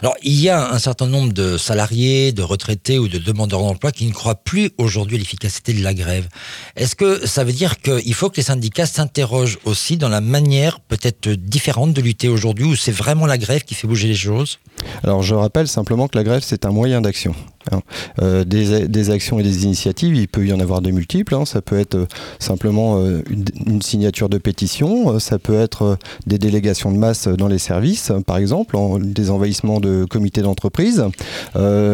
Alors, 0.02 0.16
il 0.24 0.40
y 0.40 0.50
a 0.50 0.72
un 0.72 0.80
certain 0.80 1.08
nombre 1.08 1.34
de 1.34 1.58
salariés, 1.58 2.32
de 2.32 2.42
retraités 2.42 3.00
ou 3.00 3.08
de 3.08 3.18
demandeurs 3.18 3.62
d'emploi 3.62 3.92
qui 3.92 4.06
ne 4.06 4.14
croient 4.14 4.36
plus 4.36 4.72
aujourd'hui 4.78 5.16
à 5.18 5.20
l'efficacité 5.20 5.74
de 5.74 5.84
la 5.84 5.94
grève. 5.94 6.28
Est-ce 6.76 6.96
que 6.96 7.26
ça 7.26 7.44
veut 7.44 7.54
dire 7.54 7.80
qu'il 7.80 8.14
faut 8.14 8.30
que 8.30 8.38
les 8.38 8.44
syndicats 8.44 8.86
s'interrogent 8.86 9.58
aussi 9.66 9.98
dans 9.98 10.10
la 10.10 10.22
manière 10.22 10.45
peut-être 10.88 11.30
différente 11.30 11.94
de 11.94 12.02
lutter 12.02 12.30
aujourd'hui 12.30 12.66
ou 12.66 12.76
c'est 12.76 12.92
vraiment 12.92 13.26
la 13.26 13.38
grève 13.38 13.64
qui 13.64 13.76
fait 13.76 13.88
bouger 13.88 14.08
les 14.08 14.16
choses? 14.16 14.60
Alors, 15.04 15.24
je 15.24 15.36
rappelle 15.36 15.68
simplement 15.68 16.08
que 16.08 16.18
la 16.18 16.24
grève, 16.24 16.42
c'est 16.44 16.66
un 16.66 16.72
moyen 16.72 17.02
d'action. 17.02 17.36
Hein. 17.72 17.82
Euh, 18.22 18.44
des, 18.44 19.10
actions 19.10 19.40
et 19.40 19.44
des 19.44 19.64
initiatives, 19.64 20.16
il 20.16 20.28
peut 20.28 20.46
y 20.46 20.54
en 20.54 20.60
avoir 20.60 20.82
de 20.82 20.92
multiples. 20.92 21.36
Hein. 21.36 21.46
Ça 21.46 21.62
peut 21.62 21.80
être 21.80 21.96
euh, 21.96 22.08
simplement 22.40 23.00
euh, 23.00 23.24
une, 23.66 23.82
signature 23.82 24.30
de 24.30 24.38
pétition, 24.38 25.20
ça 25.20 25.40
peut 25.40 25.60
être 25.60 25.98
des 26.26 26.38
délégations 26.38 26.92
de 26.92 26.98
masse 26.98 27.28
dans 27.28 27.48
les 27.48 27.58
services, 27.58 28.12
par 28.26 28.38
exemple, 28.38 28.78
des 29.02 29.30
envahissements 29.30 29.80
de 29.80 30.06
comités 30.06 30.42
d'entreprise, 30.42 31.04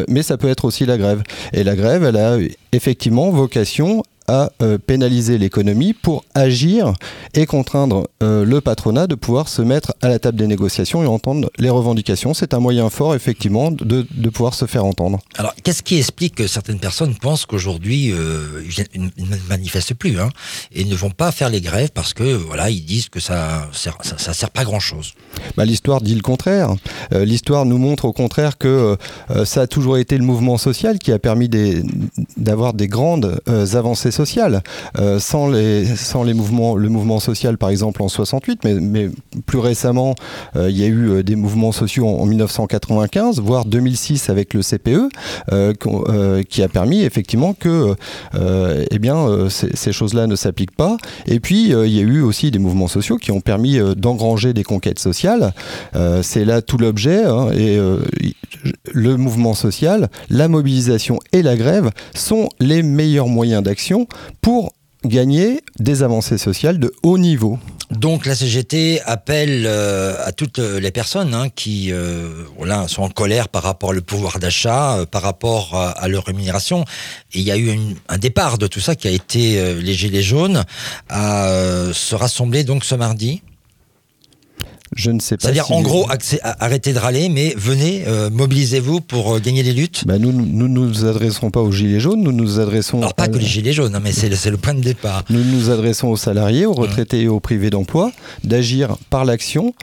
mais 0.07 0.23
ça 0.23 0.37
peut 0.37 0.47
être 0.47 0.65
aussi 0.65 0.85
la 0.85 0.97
grève. 0.97 1.23
Et 1.53 1.63
la 1.63 1.75
grève, 1.75 2.03
elle 2.03 2.17
a 2.17 2.37
effectivement 2.71 3.29
vocation 3.31 4.03
à 4.27 4.51
euh, 4.61 4.77
pénaliser 4.77 5.37
l'économie 5.37 5.93
pour 5.93 6.23
agir 6.33 6.93
et 7.33 7.45
contraindre 7.45 8.07
euh, 8.21 8.45
le 8.45 8.61
patronat 8.61 9.07
de 9.07 9.15
pouvoir 9.15 9.47
se 9.47 9.61
mettre 9.61 9.93
à 10.01 10.09
la 10.09 10.19
table 10.19 10.37
des 10.37 10.47
négociations 10.47 11.03
et 11.03 11.07
entendre 11.07 11.49
les 11.57 11.69
revendications. 11.69 12.33
C'est 12.33 12.53
un 12.53 12.59
moyen 12.59 12.89
fort, 12.89 13.15
effectivement, 13.15 13.71
de, 13.71 14.05
de, 14.09 14.29
pouvoir 14.29 14.53
se 14.53 14.65
faire 14.65 14.85
entendre. 14.85 15.19
Alors, 15.37 15.53
qu'est-ce 15.63 15.83
qui 15.83 15.97
explique 15.97 16.35
que 16.35 16.47
certaines 16.47 16.79
personnes 16.79 17.15
pensent 17.15 17.45
qu'aujourd'hui, 17.45 18.11
euh, 18.11 18.63
ils 18.93 19.01
ne 19.01 19.37
manifestent 19.49 19.95
plus 19.95 20.19
hein, 20.19 20.29
et 20.73 20.85
ne 20.85 20.95
vont 20.95 21.09
pas 21.09 21.31
faire 21.31 21.49
les 21.49 21.61
grèves 21.61 21.91
parce 21.93 22.13
que, 22.13 22.35
voilà, 22.35 22.69
ils 22.69 22.85
disent 22.85 23.09
que 23.09 23.19
ça 23.19 23.67
ne 23.69 23.75
sert, 23.75 23.97
ça, 24.01 24.33
sert 24.33 24.51
pas 24.51 24.63
grand-chose? 24.63 25.13
Bah, 25.57 25.65
L'histoire 25.65 26.01
dit 26.01 26.15
le 26.15 26.21
contraire. 26.21 26.75
L'histoire 27.11 27.65
nous 27.65 27.77
montre 27.77 28.05
au 28.05 28.13
contraire 28.13 28.57
que 28.57 28.97
ça 29.45 29.61
a 29.61 29.67
toujours 29.67 29.97
été 29.97 30.17
le 30.17 30.23
mouvement 30.23 30.57
social 30.57 30.99
qui 30.99 31.11
a 31.11 31.19
permis 31.19 31.49
d'avoir 32.37 32.73
des, 32.73 32.85
des 32.85 32.87
grandes 32.87 33.41
avancées 33.47 34.10
sociale. 34.11 34.61
Euh, 34.99 35.19
sans, 35.19 35.49
les, 35.49 35.85
sans 35.85 36.23
les 36.23 36.33
mouvements, 36.33 36.75
le 36.75 36.89
mouvement 36.89 37.19
social 37.19 37.57
par 37.57 37.69
exemple 37.69 38.01
en 38.01 38.09
68, 38.09 38.61
mais, 38.63 38.73
mais 38.75 39.09
plus 39.45 39.59
récemment, 39.59 40.15
euh, 40.55 40.69
il 40.69 40.77
y 40.77 40.83
a 40.83 40.87
eu 40.87 41.09
euh, 41.09 41.23
des 41.23 41.35
mouvements 41.35 41.71
sociaux 41.71 42.07
en, 42.07 42.25
1995, 42.25 43.39
voire 43.39 43.65
2006 43.65 44.29
avec 44.29 44.53
le 44.53 44.61
CPE, 44.61 45.09
qui 46.49 46.63
a 46.63 46.67
permis 46.67 47.03
effectivement 47.03 47.53
que 47.53 47.95
eh 48.33 48.99
bien, 48.99 49.49
ces, 49.49 49.91
choses-là 49.91 50.27
ne 50.27 50.35
s'appliquent 50.35 50.75
pas. 50.75 50.97
Et 51.27 51.39
puis, 51.39 51.69
il 51.69 51.93
y 51.93 51.99
a 51.99 52.03
eu 52.03 52.21
aussi 52.21 52.51
des 52.51 52.59
mouvements 52.59 52.87
sociaux 52.87 53.17
qui 53.17 53.31
ont 53.31 53.41
permis 53.41 53.79
d'engranger 53.95 54.53
des 54.53 54.63
conquêtes 54.63 54.99
sociales. 54.99 55.53
C'est 56.21 56.45
là 56.45 56.61
tout 56.61 56.77
l'objet. 56.77 57.23
Hein, 57.25 57.49
et 57.51 57.77
le 58.91 59.17
mouvement 59.17 59.53
social, 59.53 60.09
la 60.29 60.47
mobilisation 60.47 61.19
et 61.33 61.41
la 61.41 61.55
grève 61.55 61.89
sont 62.13 62.49
les 62.59 62.83
meilleurs 62.83 63.27
moyens 63.27 63.63
d'action 63.63 64.00
pour 64.41 64.73
gagner 65.05 65.61
des 65.79 66.03
avancées 66.03 66.37
sociales 66.37 66.79
de 66.79 66.93
haut 67.03 67.17
niveau. 67.17 67.57
Donc 67.89 68.25
la 68.25 68.35
CGT 68.35 69.01
appelle 69.05 69.65
euh, 69.65 70.15
à 70.23 70.31
toutes 70.31 70.59
les 70.59 70.91
personnes 70.91 71.33
hein, 71.33 71.49
qui 71.49 71.91
euh, 71.91 72.45
sont 72.87 73.03
en 73.03 73.09
colère 73.09 73.49
par 73.49 73.63
rapport 73.63 73.89
au 73.89 74.01
pouvoir 74.01 74.39
d'achat, 74.39 74.99
euh, 74.99 75.05
par 75.05 75.21
rapport 75.21 75.75
à, 75.75 76.07
leur 76.07 76.25
rémunération. 76.25 76.85
Il 77.33 77.41
y 77.41 77.51
a 77.51 77.57
eu 77.57 77.77
un 78.07 78.17
départ 78.17 78.57
de 78.57 78.67
tout 78.67 78.79
ça 78.79 78.95
qui 78.95 79.07
a 79.07 79.11
été 79.11 79.75
les 79.75 79.93
Gilets 79.93 80.21
jaunes 80.21 80.63
à 81.09 81.49
se 81.93 82.15
rassembler 82.15 82.63
donc 82.63 82.85
ce 82.85 82.95
mardi. 82.95 83.41
Je 84.95 85.11
ne 85.11 85.19
sais 85.19 85.37
pas. 85.37 85.43
C'est-à-dire, 85.43 85.71
en 85.71 85.81
gros, 85.81 86.05
arrêtez 86.59 86.93
de 86.93 86.99
râler, 86.99 87.29
mais 87.29 87.53
venez, 87.57 88.03
euh, 88.07 88.29
mobilisez-vous 88.29 88.99
pour 88.99 89.35
euh, 89.35 89.39
gagner 89.39 89.63
les 89.63 89.71
luttes. 89.73 90.05
Bah 90.05 90.19
nous, 90.19 90.33
nous 90.33 90.67
nous 90.67 91.05
adresserons 91.05 91.49
pas 91.49 91.61
aux 91.61 91.71
gilets 91.71 92.01
jaunes, 92.01 92.21
nous 92.21 92.33
nous 92.33 92.59
adressons. 92.59 92.97
Alors 92.97 93.13
pas 93.13 93.29
que 93.29 93.37
les 93.37 93.45
gilets 93.45 93.71
jaunes, 93.71 93.95
hein, 93.95 94.01
mais 94.03 94.11
c'est 94.11 94.27
le, 94.27 94.51
le, 94.51 94.57
point 94.57 94.73
de 94.73 94.81
départ. 94.81 95.23
Nous 95.29 95.43
nous 95.43 95.69
adressons 95.69 96.09
aux 96.09 96.17
salariés, 96.17 96.65
aux 96.65 96.73
retraités 96.73 97.21
et 97.21 97.27
aux 97.29 97.39
privés 97.39 97.69
d'emploi, 97.69 98.11
d'agir 98.43 98.97
par 99.09 99.23
l'action 99.23 99.73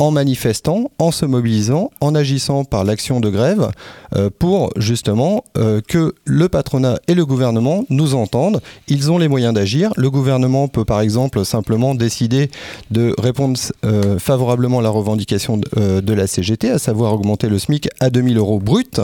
en 0.00 0.12
manifestant, 0.12 0.90
en 0.98 1.10
se 1.10 1.26
mobilisant, 1.26 1.90
en 2.00 2.14
agissant 2.14 2.64
par 2.64 2.84
l'action 2.84 3.18
de 3.18 3.30
grève 3.30 3.70
euh, 4.14 4.30
pour 4.36 4.70
justement 4.76 5.44
euh, 5.56 5.80
que 5.86 6.14
le 6.24 6.48
patronat 6.48 7.00
et 7.08 7.14
le 7.14 7.26
gouvernement 7.26 7.84
nous 7.90 8.14
entendent. 8.14 8.60
Ils 8.86 9.10
ont 9.10 9.18
les 9.18 9.26
moyens 9.26 9.54
d'agir. 9.54 9.92
Le 9.96 10.10
gouvernement 10.10 10.68
peut 10.68 10.84
par 10.84 11.00
exemple 11.00 11.44
simplement 11.44 11.96
décider 11.96 12.50
de 12.92 13.12
répondre 13.18 13.58
euh, 13.84 14.18
favorablement 14.20 14.78
à 14.78 14.82
la 14.82 14.90
revendication 14.90 15.56
de, 15.56 16.12
la 16.12 16.26
CGT, 16.26 16.70
à 16.70 16.78
savoir 16.78 17.14
augmenter 17.14 17.48
le 17.48 17.58
SMIC 17.58 17.88
à 18.00 18.10
2000 18.10 18.38
euros 18.38 18.60
brut 18.60 19.00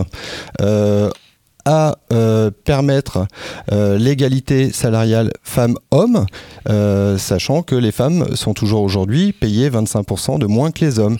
à 1.64 1.96
euh, 2.12 2.50
permettre 2.64 3.26
euh, 3.72 3.98
l'égalité 3.98 4.70
salariale 4.72 5.32
femmes-hommes, 5.42 6.26
euh, 6.68 7.16
sachant 7.18 7.62
que 7.62 7.74
les 7.74 7.92
femmes 7.92 8.36
sont 8.36 8.54
toujours 8.54 8.82
aujourd'hui 8.82 9.32
payées 9.32 9.70
25% 9.70 10.38
de 10.38 10.46
moins 10.46 10.70
que 10.70 10.84
les 10.84 10.98
hommes. 10.98 11.16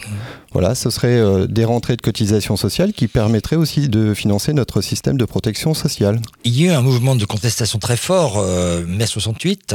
Voilà, 0.52 0.76
ce 0.76 0.88
serait 0.88 1.48
des 1.48 1.64
rentrées 1.64 1.96
de 1.96 2.02
cotisation 2.02 2.56
sociale 2.56 2.92
qui 2.92 3.08
permettraient 3.08 3.56
aussi 3.56 3.88
de 3.88 4.14
financer 4.14 4.52
notre 4.52 4.82
système 4.82 5.16
de 5.16 5.24
protection 5.24 5.74
sociale. 5.74 6.20
Il 6.44 6.56
y 6.56 6.68
a 6.68 6.72
eu 6.72 6.74
un 6.76 6.80
mouvement 6.80 7.16
de 7.16 7.24
contestation 7.24 7.80
très 7.80 7.96
fort, 7.96 8.40
mai 8.86 9.06
68. 9.06 9.74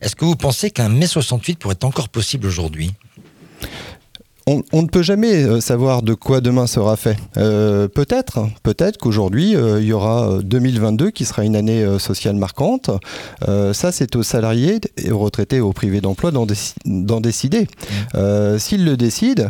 Est-ce 0.00 0.14
que 0.14 0.24
vous 0.24 0.36
pensez 0.36 0.70
qu'un 0.70 0.88
mai 0.88 1.08
68 1.08 1.58
pourrait 1.58 1.72
être 1.72 1.82
encore 1.82 2.08
possible 2.08 2.46
aujourd'hui? 2.46 2.92
On, 4.46 4.82
ne 4.82 4.86
peut 4.88 5.02
jamais 5.02 5.44
euh, 5.44 5.60
savoir 5.60 6.02
de 6.02 6.14
quoi 6.14 6.40
demain 6.40 6.66
sera 6.66 6.96
fait. 6.96 7.16
Euh, 7.36 7.88
peut-être, 7.88 8.46
peut-être 8.62 8.98
qu'aujourd'hui, 8.98 9.54
euh, 9.54 9.80
il 9.80 9.86
y 9.86 9.92
aura 9.92 10.38
2022 10.42 11.10
qui 11.10 11.24
sera 11.24 11.44
une 11.44 11.56
année 11.56 11.86
sociale 11.98 12.36
marquante. 12.36 12.90
ça, 13.72 13.92
c'est 13.92 14.16
aux 14.16 14.22
salariés, 14.22 14.80
aux 15.10 15.18
retraités, 15.18 15.60
aux 15.60 15.72
privés 15.72 16.00
d'emploi 16.00 16.30
d'en 16.30 17.20
décider. 17.20 17.68
Mmh. 18.14 18.58
S'ils 18.58 18.84
le 18.84 18.96
décident, 18.96 19.48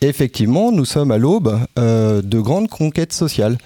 effectivement, 0.00 0.72
nous 0.72 0.84
sommes 0.84 1.10
à 1.10 1.18
l'aube 1.18 1.58
de 1.76 2.40
grandes 2.40 2.68
conquêtes 2.68 3.12
sociales. 3.12 3.56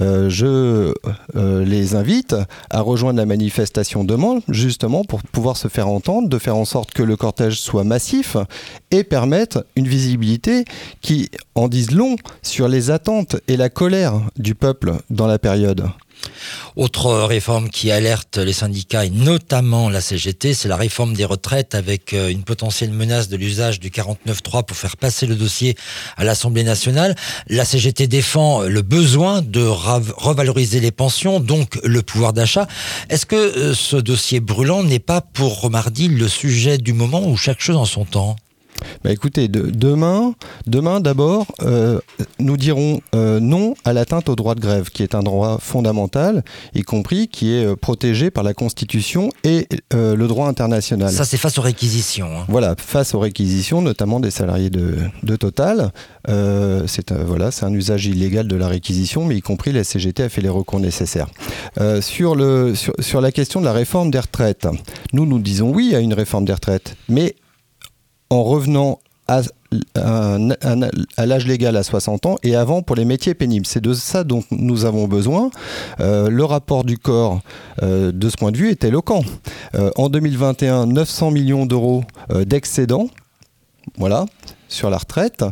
Euh, 0.00 0.28
je 0.28 0.92
euh, 1.36 1.64
les 1.64 1.94
invite 1.94 2.36
à 2.70 2.80
rejoindre 2.80 3.18
la 3.18 3.26
manifestation 3.26 4.04
demain, 4.04 4.40
justement 4.48 5.04
pour 5.04 5.22
pouvoir 5.22 5.56
se 5.56 5.68
faire 5.68 5.88
entendre, 5.88 6.28
de 6.28 6.38
faire 6.38 6.56
en 6.56 6.64
sorte 6.64 6.92
que 6.92 7.02
le 7.02 7.16
cortège 7.16 7.60
soit 7.60 7.84
massif 7.84 8.36
et 8.90 9.02
permettre 9.02 9.66
une 9.76 9.88
visibilité 9.88 10.64
qui 11.00 11.30
en 11.54 11.68
dise 11.68 11.90
long 11.90 12.16
sur 12.42 12.68
les 12.68 12.90
attentes 12.90 13.36
et 13.48 13.56
la 13.56 13.70
colère 13.70 14.20
du 14.36 14.54
peuple 14.54 14.92
dans 15.10 15.26
la 15.26 15.38
période. 15.38 15.88
Autre 16.76 17.12
réforme 17.24 17.70
qui 17.70 17.90
alerte 17.90 18.38
les 18.38 18.52
syndicats 18.52 19.04
et 19.04 19.10
notamment 19.10 19.90
la 19.90 20.00
CGT, 20.00 20.54
c'est 20.54 20.68
la 20.68 20.76
réforme 20.76 21.14
des 21.14 21.24
retraites 21.24 21.74
avec 21.74 22.12
euh, 22.12 22.28
une 22.28 22.42
potentielle 22.42 22.92
menace 22.92 23.28
de 23.28 23.36
l'usage 23.36 23.80
du 23.80 23.90
49.3 23.90 24.64
pour 24.64 24.76
faire 24.76 24.96
passer 24.96 25.26
le 25.26 25.34
dossier 25.34 25.76
à 26.16 26.24
l'Assemblée 26.24 26.64
nationale. 26.64 27.14
La 27.48 27.64
CGT 27.64 28.06
défend 28.06 28.62
le 28.62 28.82
besoin 28.82 29.42
de 29.42 29.62
revaloriser 29.62 30.80
les 30.80 30.92
pensions, 30.92 31.40
donc 31.40 31.78
le 31.82 32.02
pouvoir 32.02 32.32
d'achat. 32.32 32.68
Est-ce 33.08 33.26
que 33.26 33.36
euh, 33.36 33.74
ce 33.74 33.96
dossier 33.96 34.40
brûlant 34.40 34.82
n'est 34.82 34.98
pas 34.98 35.20
pour 35.20 35.70
mardi 35.70 36.08
le 36.08 36.28
sujet 36.28 36.78
du 36.78 36.92
moment 36.92 37.26
où 37.26 37.36
chaque 37.36 37.60
chose 37.60 37.76
en 37.76 37.84
son 37.84 38.04
temps? 38.04 38.36
Bah 39.04 39.12
écoutez, 39.12 39.48
demain, 39.48 40.34
demain 40.66 41.00
d'abord, 41.00 41.46
euh, 41.62 42.00
nous 42.38 42.56
dirons 42.56 43.00
euh, 43.14 43.40
non 43.40 43.74
à 43.84 43.92
l'atteinte 43.92 44.28
au 44.28 44.36
droit 44.36 44.54
de 44.54 44.60
grève, 44.60 44.90
qui 44.90 45.02
est 45.02 45.14
un 45.14 45.22
droit 45.22 45.58
fondamental, 45.60 46.42
y 46.74 46.82
compris 46.82 47.28
qui 47.28 47.54
est 47.54 47.64
euh, 47.64 47.76
protégé 47.76 48.30
par 48.30 48.44
la 48.44 48.54
Constitution 48.54 49.30
et 49.44 49.68
le 49.92 50.26
droit 50.26 50.48
international. 50.48 51.10
Ça, 51.10 51.24
c'est 51.24 51.36
face 51.36 51.58
aux 51.58 51.62
réquisitions. 51.62 52.28
Hein. 52.38 52.44
Voilà, 52.48 52.74
face 52.78 53.14
aux 53.14 53.20
réquisitions, 53.20 53.82
notamment 53.82 54.20
des 54.20 54.30
salariés 54.30 54.70
de, 54.70 54.96
de 55.22 55.36
Total. 55.36 55.92
c'est 56.86 57.12
voilà, 57.12 57.50
c'est 57.50 57.64
un 57.64 57.72
usage 57.72 58.06
illégal 58.06 58.48
de 58.48 58.56
la 58.56 58.68
réquisition, 58.68 59.24
mais 59.24 59.36
y 59.36 59.40
compris 59.40 59.72
la 59.72 59.84
CGT 59.84 60.24
a 60.24 60.28
fait 60.28 60.40
les 60.40 60.48
recours 60.48 60.80
nécessaires. 60.80 61.28
sur, 62.00 62.34
le, 62.34 62.74
sur, 62.74 62.92
sur 62.98 63.20
la 63.20 63.32
question 63.32 63.60
de 63.60 63.64
la 63.64 63.72
réforme 63.72 64.10
des 64.10 64.20
retraites, 64.20 64.66
nous, 65.12 65.26
nous 65.26 65.38
disons 65.38 65.70
oui 65.70 65.94
à 65.94 66.00
une 66.00 66.14
réforme 66.14 66.44
des 66.44 66.52
retraites, 66.52 66.96
mais 67.08 67.34
en 68.30 68.42
revenant 68.44 69.00
à, 69.28 69.42
l'âge 71.26 71.46
légal 71.46 71.76
à 71.76 71.82
60 71.82 72.26
ans 72.26 72.36
et 72.42 72.56
avant 72.56 72.82
pour 72.82 72.96
les 72.96 73.04
métiers 73.04 73.34
pénibles. 73.34 73.66
C'est 73.66 73.82
de 73.82 73.92
ça 73.92 74.24
dont 74.24 74.42
nous 74.50 74.86
avons 74.86 75.06
besoin. 75.06 75.50
Euh, 76.00 76.30
le 76.30 76.44
rapport 76.44 76.84
du 76.84 76.98
corps, 76.98 77.40
euh, 77.82 78.10
de 78.10 78.28
ce 78.30 78.36
point 78.36 78.52
de 78.52 78.56
vue, 78.56 78.70
est 78.70 78.84
éloquent. 78.84 79.22
Euh, 79.74 79.90
en 79.96 80.08
2021, 80.08 80.86
900 80.86 81.30
millions 81.30 81.66
d'euros 81.66 82.04
d'excédents 82.46 83.08
voilà, 83.96 84.26
sur 84.68 84.90
la 84.90 84.98
retraite. 84.98 85.44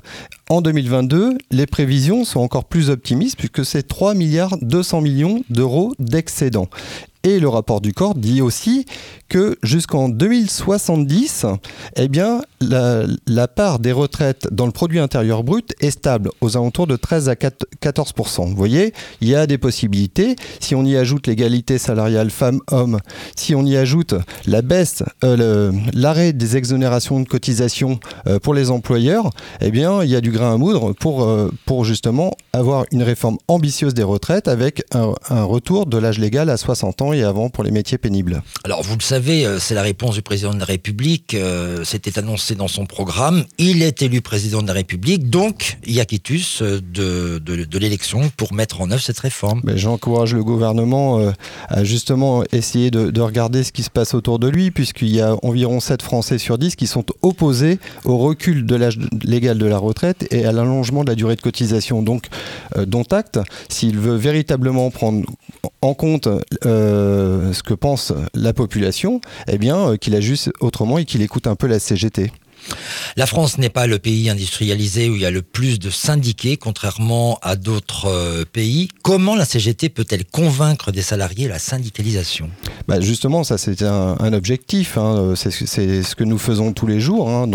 En 0.48 0.60
2022, 0.60 1.38
les 1.50 1.66
prévisions 1.66 2.24
sont 2.24 2.38
encore 2.38 2.66
plus 2.66 2.88
optimistes 2.88 3.36
puisque 3.36 3.64
c'est 3.64 3.82
3 3.82 4.14
milliards 4.14 4.56
200 4.62 5.00
millions 5.00 5.42
d'euros 5.50 5.92
d'excédent. 5.98 6.68
Et 7.26 7.40
le 7.40 7.48
rapport 7.48 7.80
du 7.80 7.92
corps 7.92 8.14
dit 8.14 8.40
aussi 8.40 8.86
que 9.28 9.58
jusqu'en 9.64 10.08
2070, 10.08 11.46
eh 11.96 12.06
bien, 12.06 12.42
la, 12.60 13.48
part 13.48 13.80
des 13.80 13.90
retraites 13.90 14.46
dans 14.52 14.64
le 14.66 14.70
produit 14.70 15.00
intérieur 15.00 15.42
brut 15.42 15.74
est 15.80 15.90
stable, 15.90 16.30
aux 16.40 16.56
alentours 16.56 16.86
de 16.86 16.94
13 16.94 17.28
à 17.28 17.34
14 17.34 18.14
Vous 18.38 18.54
voyez, 18.54 18.94
il 19.20 19.28
y 19.28 19.34
a 19.34 19.48
des 19.48 19.58
possibilités. 19.58 20.36
Si 20.60 20.76
on 20.76 20.84
y 20.84 20.96
ajoute 20.96 21.26
l'égalité 21.26 21.78
salariale 21.78 22.30
femmes-hommes, 22.30 23.00
si 23.34 23.56
on 23.56 23.64
y 23.64 23.76
ajoute 23.76 24.14
la 24.46 24.62
baisse, 24.62 25.02
euh, 25.24 25.72
l'arrêt 25.94 26.32
des 26.32 26.56
exonérations 26.56 27.18
de 27.18 27.28
cotisation 27.28 27.98
euh, 28.28 28.38
pour 28.38 28.54
les 28.54 28.70
employeurs, 28.70 29.30
eh 29.60 29.72
bien, 29.72 30.04
il 30.04 30.10
y 30.10 30.14
a 30.14 30.20
du 30.20 30.30
grain 30.36 30.54
à 30.54 30.56
moudre 30.56 30.92
pour, 30.92 31.24
euh, 31.24 31.50
pour 31.64 31.84
justement 31.84 32.36
avoir 32.52 32.84
une 32.92 33.02
réforme 33.02 33.38
ambitieuse 33.48 33.94
des 33.94 34.02
retraites 34.02 34.48
avec 34.48 34.84
un, 34.92 35.14
un 35.30 35.44
retour 35.44 35.86
de 35.86 35.98
l'âge 35.98 36.18
légal 36.18 36.50
à 36.50 36.56
60 36.56 37.02
ans 37.02 37.12
et 37.12 37.22
avant 37.22 37.48
pour 37.48 37.64
les 37.64 37.70
métiers 37.70 37.98
pénibles. 37.98 38.42
Alors, 38.64 38.82
vous 38.82 38.96
le 38.96 39.02
savez, 39.02 39.46
euh, 39.46 39.58
c'est 39.58 39.74
la 39.74 39.82
réponse 39.82 40.14
du 40.14 40.22
président 40.22 40.52
de 40.52 40.58
la 40.58 40.64
République. 40.64 41.34
Euh, 41.34 41.84
c'était 41.84 42.18
annoncé 42.18 42.54
dans 42.54 42.68
son 42.68 42.86
programme. 42.86 43.44
Il 43.58 43.82
est 43.82 44.02
élu 44.02 44.20
président 44.20 44.62
de 44.62 44.66
la 44.66 44.74
République, 44.74 45.30
donc 45.30 45.78
il 45.84 45.94
y 45.94 46.00
a 46.00 46.04
quitus 46.04 46.62
de, 46.62 47.38
de, 47.38 47.78
l'élection 47.78 48.30
pour 48.36 48.54
mettre 48.54 48.80
en 48.80 48.90
œuvre 48.90 49.02
cette 49.02 49.18
réforme. 49.18 49.62
J'encourage 49.74 50.34
le 50.34 50.42
gouvernement 50.42 51.20
à 51.68 51.84
justement 51.84 52.42
essayer 52.52 52.90
de, 52.90 53.10
de, 53.10 53.20
regarder 53.20 53.64
ce 53.64 53.72
qui 53.72 53.82
se 53.82 53.90
passe 53.90 54.14
autour 54.14 54.38
de 54.38 54.48
lui, 54.48 54.70
puisqu'il 54.70 55.14
y 55.14 55.20
a 55.20 55.36
environ 55.42 55.80
7 55.80 56.00
Français 56.00 56.38
sur 56.38 56.58
10 56.58 56.76
qui 56.76 56.86
sont 56.86 57.04
opposés 57.22 57.78
au 58.04 58.18
recul 58.18 58.66
de 58.66 58.76
l'âge 58.76 58.98
légal 59.24 59.58
de 59.58 59.66
la 59.66 59.78
retraite 59.78 60.25
et 60.30 60.44
à 60.44 60.52
l'allongement 60.52 61.04
de 61.04 61.10
la 61.10 61.14
durée 61.14 61.36
de 61.36 61.40
cotisation. 61.40 62.02
Donc, 62.02 62.26
dont 62.76 63.04
acte, 63.04 63.38
s'il 63.68 63.98
veut 63.98 64.16
véritablement 64.16 64.90
prendre 64.90 65.24
en 65.82 65.94
compte 65.94 66.28
euh, 66.64 67.52
ce 67.52 67.62
que 67.62 67.74
pense 67.74 68.12
la 68.34 68.52
population, 68.52 69.20
eh 69.48 69.58
bien, 69.58 69.90
euh, 69.90 69.96
qu'il 69.96 70.14
ajuste 70.14 70.50
autrement 70.60 70.98
et 70.98 71.04
qu'il 71.04 71.22
écoute 71.22 71.46
un 71.46 71.54
peu 71.54 71.66
la 71.66 71.78
CGT. 71.78 72.32
La 73.16 73.26
France 73.26 73.58
n'est 73.58 73.70
pas 73.70 73.86
le 73.86 73.98
pays 73.98 74.28
industrialisé 74.28 75.08
où 75.08 75.14
il 75.14 75.22
y 75.22 75.26
a 75.26 75.30
le 75.30 75.42
plus 75.42 75.78
de 75.78 75.90
syndiqués, 75.90 76.56
contrairement 76.56 77.38
à 77.42 77.56
d'autres 77.56 78.06
euh, 78.06 78.44
pays. 78.44 78.88
Comment 79.02 79.34
la 79.34 79.44
CGT 79.44 79.88
peut-elle 79.88 80.24
convaincre 80.24 80.92
des 80.92 81.02
salariés 81.02 81.48
la 81.48 81.58
syndicalisation? 81.58 82.50
Bah 82.88 83.00
Justement, 83.00 83.44
ça 83.44 83.58
c'est 83.58 83.82
un, 83.82 84.32
objectif. 84.32 84.98
Hein. 84.98 85.34
C'est 85.36 85.50
ce 85.50 86.14
que 86.14 86.24
nous 86.24 86.38
faisons 86.38 86.72
tous 86.72 86.86
les 86.86 87.00
jours. 87.00 87.28
Hein. 87.30 87.48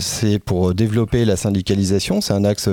c'est 0.00 0.38
pour 0.38 0.74
développer 0.74 1.24
la 1.24 1.36
syndicalisation. 1.36 2.20
C'est 2.20 2.32
un 2.32 2.44
axe 2.44 2.68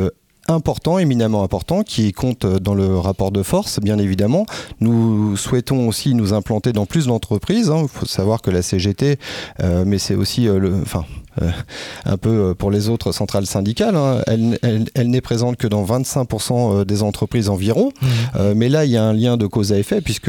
important, 0.47 0.99
éminemment 0.99 1.43
important, 1.43 1.83
qui 1.83 2.11
compte 2.13 2.45
dans 2.45 2.73
le 2.73 2.97
rapport 2.97 3.31
de 3.31 3.43
force, 3.43 3.79
bien 3.79 3.97
évidemment. 3.97 4.45
Nous 4.79 5.35
souhaitons 5.37 5.87
aussi 5.87 6.13
nous 6.13 6.33
implanter 6.33 6.73
dans 6.73 6.85
plus 6.85 7.07
d'entreprises. 7.07 7.69
Hein. 7.69 7.81
Il 7.83 7.87
faut 7.87 8.05
savoir 8.05 8.41
que 8.41 8.51
la 8.51 8.61
CGT, 8.61 9.17
euh, 9.61 9.83
mais 9.85 9.97
c'est 9.97 10.15
aussi 10.15 10.47
euh, 10.47 10.59
le, 10.59 10.81
enfin, 10.81 11.05
euh, 11.41 11.49
un 12.05 12.17
peu 12.17 12.55
pour 12.57 12.71
les 12.71 12.89
autres 12.89 13.11
centrales 13.11 13.45
syndicales, 13.45 13.95
hein. 13.95 14.21
elle, 14.27 15.09
n'est 15.09 15.21
présente 15.21 15.57
que 15.57 15.67
dans 15.67 15.83
25% 15.83 16.85
des 16.85 17.03
entreprises 17.03 17.49
environ. 17.49 17.91
Mmh. 18.01 18.53
mais 18.55 18.69
là, 18.69 18.85
il 18.85 18.91
y 18.91 18.97
a 18.97 19.03
un 19.03 19.13
lien 19.13 19.37
de 19.37 19.45
cause 19.45 19.71
à 19.71 19.77
effet, 19.77 20.01
puisque 20.01 20.27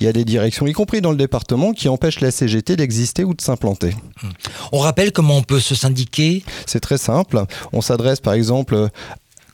il 0.00 0.04
y 0.04 0.06
a 0.06 0.12
des 0.12 0.24
directions, 0.24 0.66
y 0.66 0.72
compris 0.72 1.00
dans 1.00 1.10
le 1.10 1.16
département, 1.16 1.72
qui 1.72 1.88
empêchent 1.88 2.20
la 2.20 2.30
CGT 2.30 2.76
d'exister 2.76 3.24
ou 3.24 3.34
de 3.34 3.40
s'implanter. 3.40 3.90
Mmh. 4.22 4.28
On 4.72 4.78
rappelle 4.78 5.12
comment 5.12 5.36
on 5.36 5.42
peut 5.42 5.60
se 5.60 5.74
syndiquer? 5.74 6.44
C'est 6.66 6.80
très 6.80 6.98
simple. 6.98 7.44
On 7.72 7.80
s'adresse 7.80 8.20
par 8.20 8.34
exemple 8.34 8.88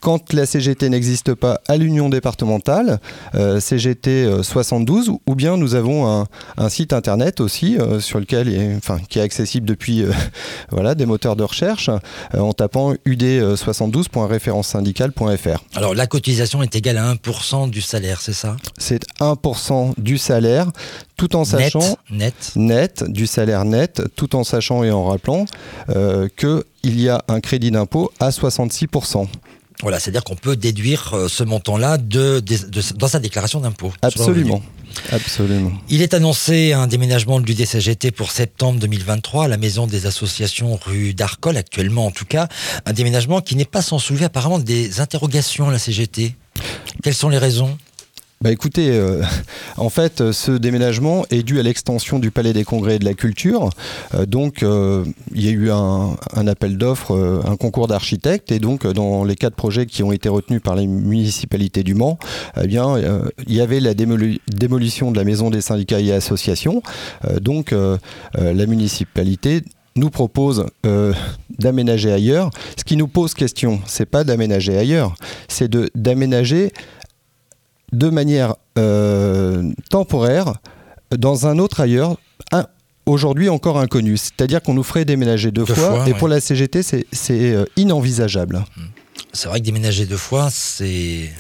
quand 0.03 0.33
la 0.33 0.47
CGT 0.47 0.89
n'existe 0.91 1.35
pas 1.35 1.61
à 1.69 1.77
l'union 1.77 2.09
départementale, 2.09 2.99
euh, 3.37 3.61
CGT 3.61 4.43
72, 4.43 5.09
euh, 5.09 5.13
ou 5.27 5.37
bien 5.37 5.57
nous 5.57 5.77
avons 5.77 6.27
un, 6.59 6.69
site 6.69 6.93
internet 6.93 7.39
aussi 7.41 7.79
euh, 7.79 8.01
sur 8.01 8.19
lequel, 8.19 8.75
enfin, 8.77 8.99
qui 9.09 9.21
est 9.21 9.23
accessible 9.23 9.65
depuis 9.67 10.05
voilà, 10.71 10.97
des 10.97 11.07
moteurs 11.07 11.37
de 11.37 11.45
recherche 11.45 11.89
en 12.37 12.53
tapant 12.53 12.95
ud72.référencesyndicale.fr. 13.07 15.63
Alors 15.77 15.95
la 15.95 16.09
cotisation 16.09 16.65
est 16.65 16.75
égale 16.75 16.99
à 16.99 17.15
1% 17.15 17.71
du 17.71 17.81
salaire, 17.81 18.21
c'est 18.21 18.33
ça? 18.33 18.57
C'est 18.79 19.05
1% 19.21 19.93
du 19.99 20.19
salaire 20.19 20.67
tout 21.17 21.37
en 21.37 21.45
sachant 21.45 21.97
net, 22.11 22.35
net, 22.57 23.05
du 23.07 23.29
salaire 23.29 23.65
net, 23.65 24.03
tout 24.17 24.35
en 24.35 24.43
sachant 24.43 24.83
et 24.83 24.91
en 24.91 25.05
rappelant 25.05 25.45
qu'il 26.37 27.01
y 27.01 27.09
a 27.09 27.23
un 27.29 27.39
crédit 27.39 27.71
d'impôt 27.71 28.11
à 28.19 28.31
66%. 28.31 29.29
Voilà, 29.83 29.99
c'est-à-dire 30.01 30.25
qu'on 30.25 30.37
peut 30.37 30.57
déduire 30.57 31.13
euh, 31.15 31.29
ce 31.29 31.43
montant-là 31.45 31.99
de, 31.99 32.43
dans 32.97 33.09
sa 33.09 33.19
déclaration 33.19 33.61
d'impôt. 33.61 33.93
Absolument. 34.01 34.63
Absolument. 35.11 35.73
Il 35.89 36.03
est 36.03 36.15
annoncé 36.15 36.73
un 36.73 36.87
déménagement 36.87 37.41
du 37.41 37.55
DCGT 37.55 38.11
pour 38.11 38.31
septembre 38.31 38.79
2023 38.79 39.47
à 39.47 39.49
la 39.49 39.57
maison 39.57 39.87
des 39.87 40.07
associations 40.07 40.79
rue 40.83 41.15
d'Arcole, 41.15 41.57
actuellement 41.57 42.07
en 42.07 42.11
tout 42.11 42.27
cas. 42.27 42.49
Un 42.85 42.93
déménagement 42.93 43.41
qui 43.41 43.57
n'est 43.57 43.65
pas 43.65 43.83
sans 43.83 43.99
soulever 43.99 44.27
apparemment 44.27 44.59
des 44.59 45.01
interrogations 45.01 45.69
à 45.69 45.73
la 45.73 45.79
CGT. 45.79 46.35
Quelles 47.03 47.15
sont 47.15 47.31
les 47.31 47.39
raisons? 47.39 47.77
Bah 48.43 48.51
écoutez, 48.51 48.91
euh, 48.91 49.23
en 49.77 49.89
fait, 49.89 50.33
ce 50.33 50.51
déménagement 50.51 51.25
est 51.31 51.45
dû 51.45 51.61
à 51.61 51.63
l'extension 51.63 52.19
du 52.19 52.33
Palais 52.33 52.53
des 52.53 52.65
Congrès 52.65 52.97
et 52.97 52.99
de 52.99 53.05
la 53.05 53.15
Culture. 53.15 53.71
Euh, 54.15 54.27
donc, 54.27 54.65
euh, 54.65 55.05
il 55.33 55.45
y 55.45 55.49
a 55.49 55.53
eu 55.53 55.71
un, 55.71 56.17
appel 56.49 56.77
d'offres, 56.77 57.43
un 57.47 57.57
concours 57.57 57.87
d'architectes, 57.87 58.51
et 58.51 58.59
donc 58.59 58.85
dans 58.85 59.23
les 59.23 59.37
quatre 59.37 59.55
projets 59.55 59.87
qui 59.87 60.03
ont 60.03 60.11
été 60.11 60.29
retenus 60.29 60.61
par 60.61 60.75
les 60.75 60.89
municipalités 60.89 61.85
du 61.85 61.95
Mans, 61.95 62.19
eh 62.61 62.67
bien, 62.67 62.97
il 63.47 63.55
y 63.55 63.61
avait 63.61 63.79
la 63.79 63.95
démolition 63.95 65.13
de 65.13 65.17
la 65.17 65.25
maison 65.25 65.51
des 65.51 65.61
syndicats 65.61 66.01
et 66.01 66.13
associations. 66.13 66.83
donc, 67.41 67.73
la 68.35 68.67
municipalité 68.67 69.63
nous 69.95 70.11
propose 70.11 70.67
d'aménager 71.59 72.13
ailleurs. 72.13 72.51
Ce 72.77 72.83
qui 72.83 72.97
nous 72.97 73.09
pose 73.09 73.35
question, 73.35 73.81
c'est 73.87 74.07
pas 74.07 74.25
d'aménager 74.25 74.77
ailleurs, 74.77 75.15
c'est 75.49 75.71
d'aménager 75.97 76.73
de 77.93 78.09
manière 78.09 78.55
euh, 78.79 79.71
temporaire 79.91 80.55
dans 81.11 81.47
un 81.47 81.59
autre 81.59 81.81
ailleurs, 81.81 82.17
aujourd'hui 83.07 83.49
encore 83.49 83.79
inconnu. 83.79 84.17
C'est-à-dire 84.17 84.63
qu'on 84.63 84.75
nous 84.75 84.83
ferait 84.83 85.05
déménager 85.05 85.51
deux, 85.51 85.65
fois, 85.65 86.09
et 86.09 86.15
pour 86.15 86.29
la 86.29 86.41
CGT, 86.41 86.83
c'est 86.83 87.05
euh, 87.31 87.65
inenvisageable. 87.77 88.65
C'est 89.33 89.49
vrai 89.49 89.61
que 89.61 89.65
déménager 89.65 90.07
deux 90.07 90.17
fois, 90.17 90.49
c'est 90.51 91.31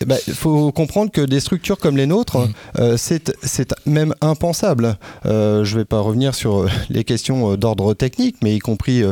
il 0.00 0.08
ben, 0.08 0.18
faut 0.34 0.72
comprendre 0.72 1.12
que 1.12 1.20
des 1.20 1.38
structures 1.38 1.78
comme 1.78 1.96
les 1.96 2.06
nôtres, 2.06 2.38
mm. 2.38 2.52
euh, 2.80 2.96
c'est 2.96 3.74
même 3.86 4.14
impensable. 4.20 4.96
Euh, 5.24 5.64
je 5.64 5.74
ne 5.74 5.80
vais 5.80 5.84
pas 5.84 6.00
revenir 6.00 6.34
sur 6.34 6.62
euh, 6.62 6.68
les 6.90 7.04
questions 7.04 7.56
d'ordre 7.56 7.94
technique, 7.94 8.36
mais 8.42 8.56
y 8.56 8.58
compris 8.58 9.02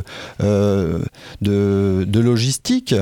de, 0.40 1.00
de, 1.40 2.20
logistique. 2.20 2.94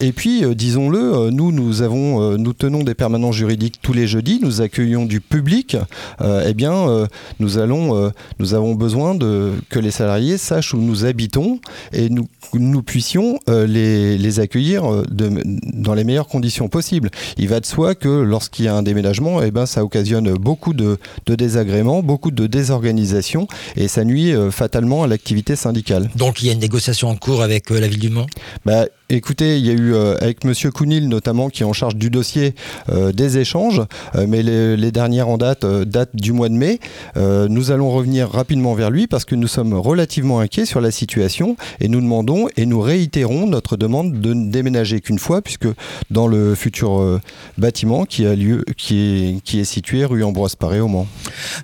et 0.00 0.12
puis, 0.12 0.42
disons-le, 0.54 1.30
nous, 1.30 1.52
nous, 1.52 1.82
avons, 1.82 2.36
nous 2.38 2.52
tenons 2.52 2.82
des 2.82 2.94
permanences 2.94 3.34
juridiques 3.34 3.80
tous 3.82 3.92
les 3.92 4.06
jeudis, 4.06 4.40
nous 4.42 4.60
accueillons 4.60 5.04
du 5.04 5.20
public. 5.20 5.76
eh 6.22 6.54
bien, 6.54 7.06
nous, 7.40 7.58
allons, 7.58 8.12
nous 8.38 8.54
avons 8.54 8.74
besoin 8.74 9.14
de, 9.14 9.52
que 9.68 9.78
les 9.78 9.90
salariés 9.90 10.38
sachent 10.38 10.74
où 10.74 10.78
nous 10.78 11.04
habitons 11.04 11.60
et 11.92 12.08
nous, 12.08 12.28
nous 12.54 12.82
puissions 12.82 13.38
les, 13.48 14.18
les 14.18 14.40
accueillir 14.40 15.04
de, 15.08 15.42
dans 15.72 15.94
les 15.94 16.04
meilleures 16.04 16.28
conditions 16.28 16.68
possibles. 16.68 16.95
Il 17.38 17.48
va 17.48 17.60
de 17.60 17.66
soi 17.66 17.94
que 17.94 18.08
lorsqu'il 18.08 18.64
y 18.64 18.68
a 18.68 18.74
un 18.74 18.82
déménagement, 18.82 19.42
eh 19.42 19.50
ben, 19.50 19.66
ça 19.66 19.84
occasionne 19.84 20.34
beaucoup 20.34 20.74
de, 20.74 20.98
désagréments, 21.26 22.02
beaucoup 22.02 22.30
de 22.30 22.46
désorganisation 22.46 23.46
et 23.76 23.88
ça 23.88 24.04
nuit 24.04 24.32
euh, 24.32 24.50
fatalement 24.50 25.02
à 25.02 25.06
l'activité 25.06 25.56
syndicale. 25.56 26.10
Donc 26.16 26.42
il 26.42 26.46
y 26.46 26.50
a 26.50 26.52
une 26.52 26.60
négociation 26.60 27.08
en 27.08 27.16
cours 27.16 27.42
avec 27.42 27.70
euh, 27.70 27.80
la 27.80 27.88
ville 27.88 28.00
du 28.00 28.10
Mans? 28.10 28.26
Bah, 28.64 28.86
Écoutez, 29.08 29.56
il 29.58 29.64
y 29.64 29.70
a 29.70 29.72
eu 29.72 29.94
euh, 29.94 30.16
avec 30.20 30.42
Monsieur 30.42 30.72
Kounil 30.72 31.08
notamment 31.08 31.48
qui 31.48 31.62
est 31.62 31.64
en 31.64 31.72
charge 31.72 31.94
du 31.94 32.10
dossier 32.10 32.56
euh, 32.88 33.12
des 33.12 33.38
échanges, 33.38 33.82
euh, 34.16 34.26
mais 34.28 34.42
les, 34.42 34.90
dernières 34.90 35.28
en 35.28 35.38
date 35.38 35.64
datent 35.64 36.16
du 36.16 36.32
mois 36.32 36.48
de 36.48 36.54
mai. 36.54 36.80
nous 37.16 37.70
allons 37.70 37.90
revenir 37.90 38.30
rapidement 38.30 38.74
vers 38.74 38.90
lui 38.90 39.06
parce 39.06 39.24
que 39.24 39.34
nous 39.34 39.46
sommes 39.46 39.74
relativement 39.74 40.40
inquiets 40.40 40.64
sur 40.64 40.80
la 40.80 40.90
situation 40.90 41.56
et 41.80 41.88
nous 41.88 42.00
demandons 42.00 42.48
et 42.56 42.66
nous 42.66 42.80
réitérons 42.80 43.46
notre 43.46 43.76
demande 43.76 44.20
de 44.20 44.32
ne 44.32 44.50
déménager 44.50 45.00
qu'une 45.00 45.18
fois 45.18 45.42
puisque 45.42 45.68
dans 46.10 46.28
le 46.28 46.54
futur 46.54 47.20
bâtiment 47.58 48.06
qui 48.06 48.26
a 48.26 48.34
lieu, 48.34 48.64
qui 48.76 48.98
est, 48.98 49.40
qui 49.42 49.60
est 49.60 49.64
situé 49.64 50.04
rue 50.04 50.24
Ambroise 50.24 50.54
Paré 50.54 50.80
au 50.80 50.88
Mans. 50.88 51.06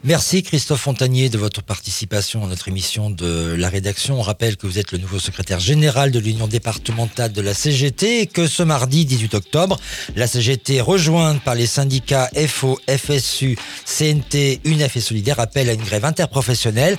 Merci 0.05 0.43
Christophe 0.43 0.83
Fontanier 0.83 1.31
de 1.31 1.39
votre 1.39 1.63
participation 1.63 2.45
à 2.45 2.49
notre 2.49 2.69
émission 2.69 3.09
de 3.09 3.55
la 3.55 3.69
rédaction. 3.69 4.19
On 4.19 4.23
rappelle 4.23 4.57
que 4.57 4.67
vous 4.67 4.79
êtes 4.79 4.93
le 4.93 4.99
nouveau 4.99 5.21
secrétaire 5.21 5.61
général 5.61 6.11
de 6.11 6.19
l'Union 6.19 6.49
départementale 6.49 7.32
de 7.33 7.43
la 7.43 7.55
CGT 7.55 8.27
que 8.27 8.47
ce 8.47 8.63
mardi 8.63 9.05
18 9.05 9.35
octobre, 9.35 9.79
la 10.17 10.27
CGT, 10.27 10.81
rejointe 10.81 11.43
par 11.43 11.55
les 11.55 11.67
syndicats 11.67 12.31
FO, 12.47 12.79
FSU, 12.89 13.59
CNT, 13.85 14.61
UNEF 14.65 14.97
et 14.97 15.01
Solidaire, 15.01 15.41
appelle 15.41 15.69
à 15.71 15.73
une 15.73 15.83
grève 15.83 16.05
interprofessionnelle. 16.05 16.99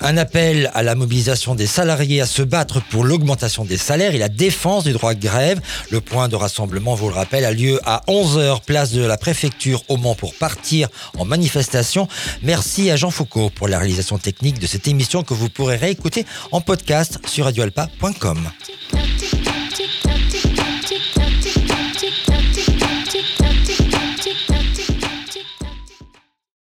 Un 0.00 0.16
appel 0.16 0.70
à 0.74 0.82
la 0.82 0.94
mobilisation 0.94 1.54
des 1.54 1.66
salariés 1.66 2.20
à 2.20 2.26
se 2.26 2.42
battre 2.42 2.82
pour 2.90 3.04
l'augmentation 3.04 3.64
des 3.64 3.76
salaires 3.76 4.14
et 4.14 4.18
la 4.18 4.28
défense 4.28 4.84
du 4.84 4.92
droit 4.92 5.14
de 5.14 5.20
grève. 5.20 5.60
Le 5.90 6.00
point 6.00 6.28
de 6.28 6.36
rassemblement, 6.36 6.94
vous 6.94 7.08
le 7.08 7.14
rappelle, 7.14 7.44
a 7.44 7.52
lieu 7.52 7.80
à 7.84 8.02
11h, 8.08 8.64
place 8.64 8.92
de 8.92 9.04
la 9.04 9.16
préfecture 9.16 9.82
au 9.88 9.96
Mans 9.96 10.14
pour 10.14 10.34
partir 10.34 10.88
en 11.18 11.24
manifestation. 11.24 12.08
Merci 12.42 12.90
à 12.90 12.96
Jean 12.96 13.10
Foucault 13.10 13.50
pour 13.50 13.68
la 13.68 13.78
réalisation 13.78 14.18
technique 14.18 14.58
de 14.58 14.66
cette 14.66 14.88
émission 14.88 15.22
que 15.22 15.34
vous 15.34 15.48
pourrez 15.48 15.76
réécouter 15.76 16.26
en 16.52 16.60
podcast 16.60 17.18
sur 17.26 17.44
radioalpa.com. 17.44 18.50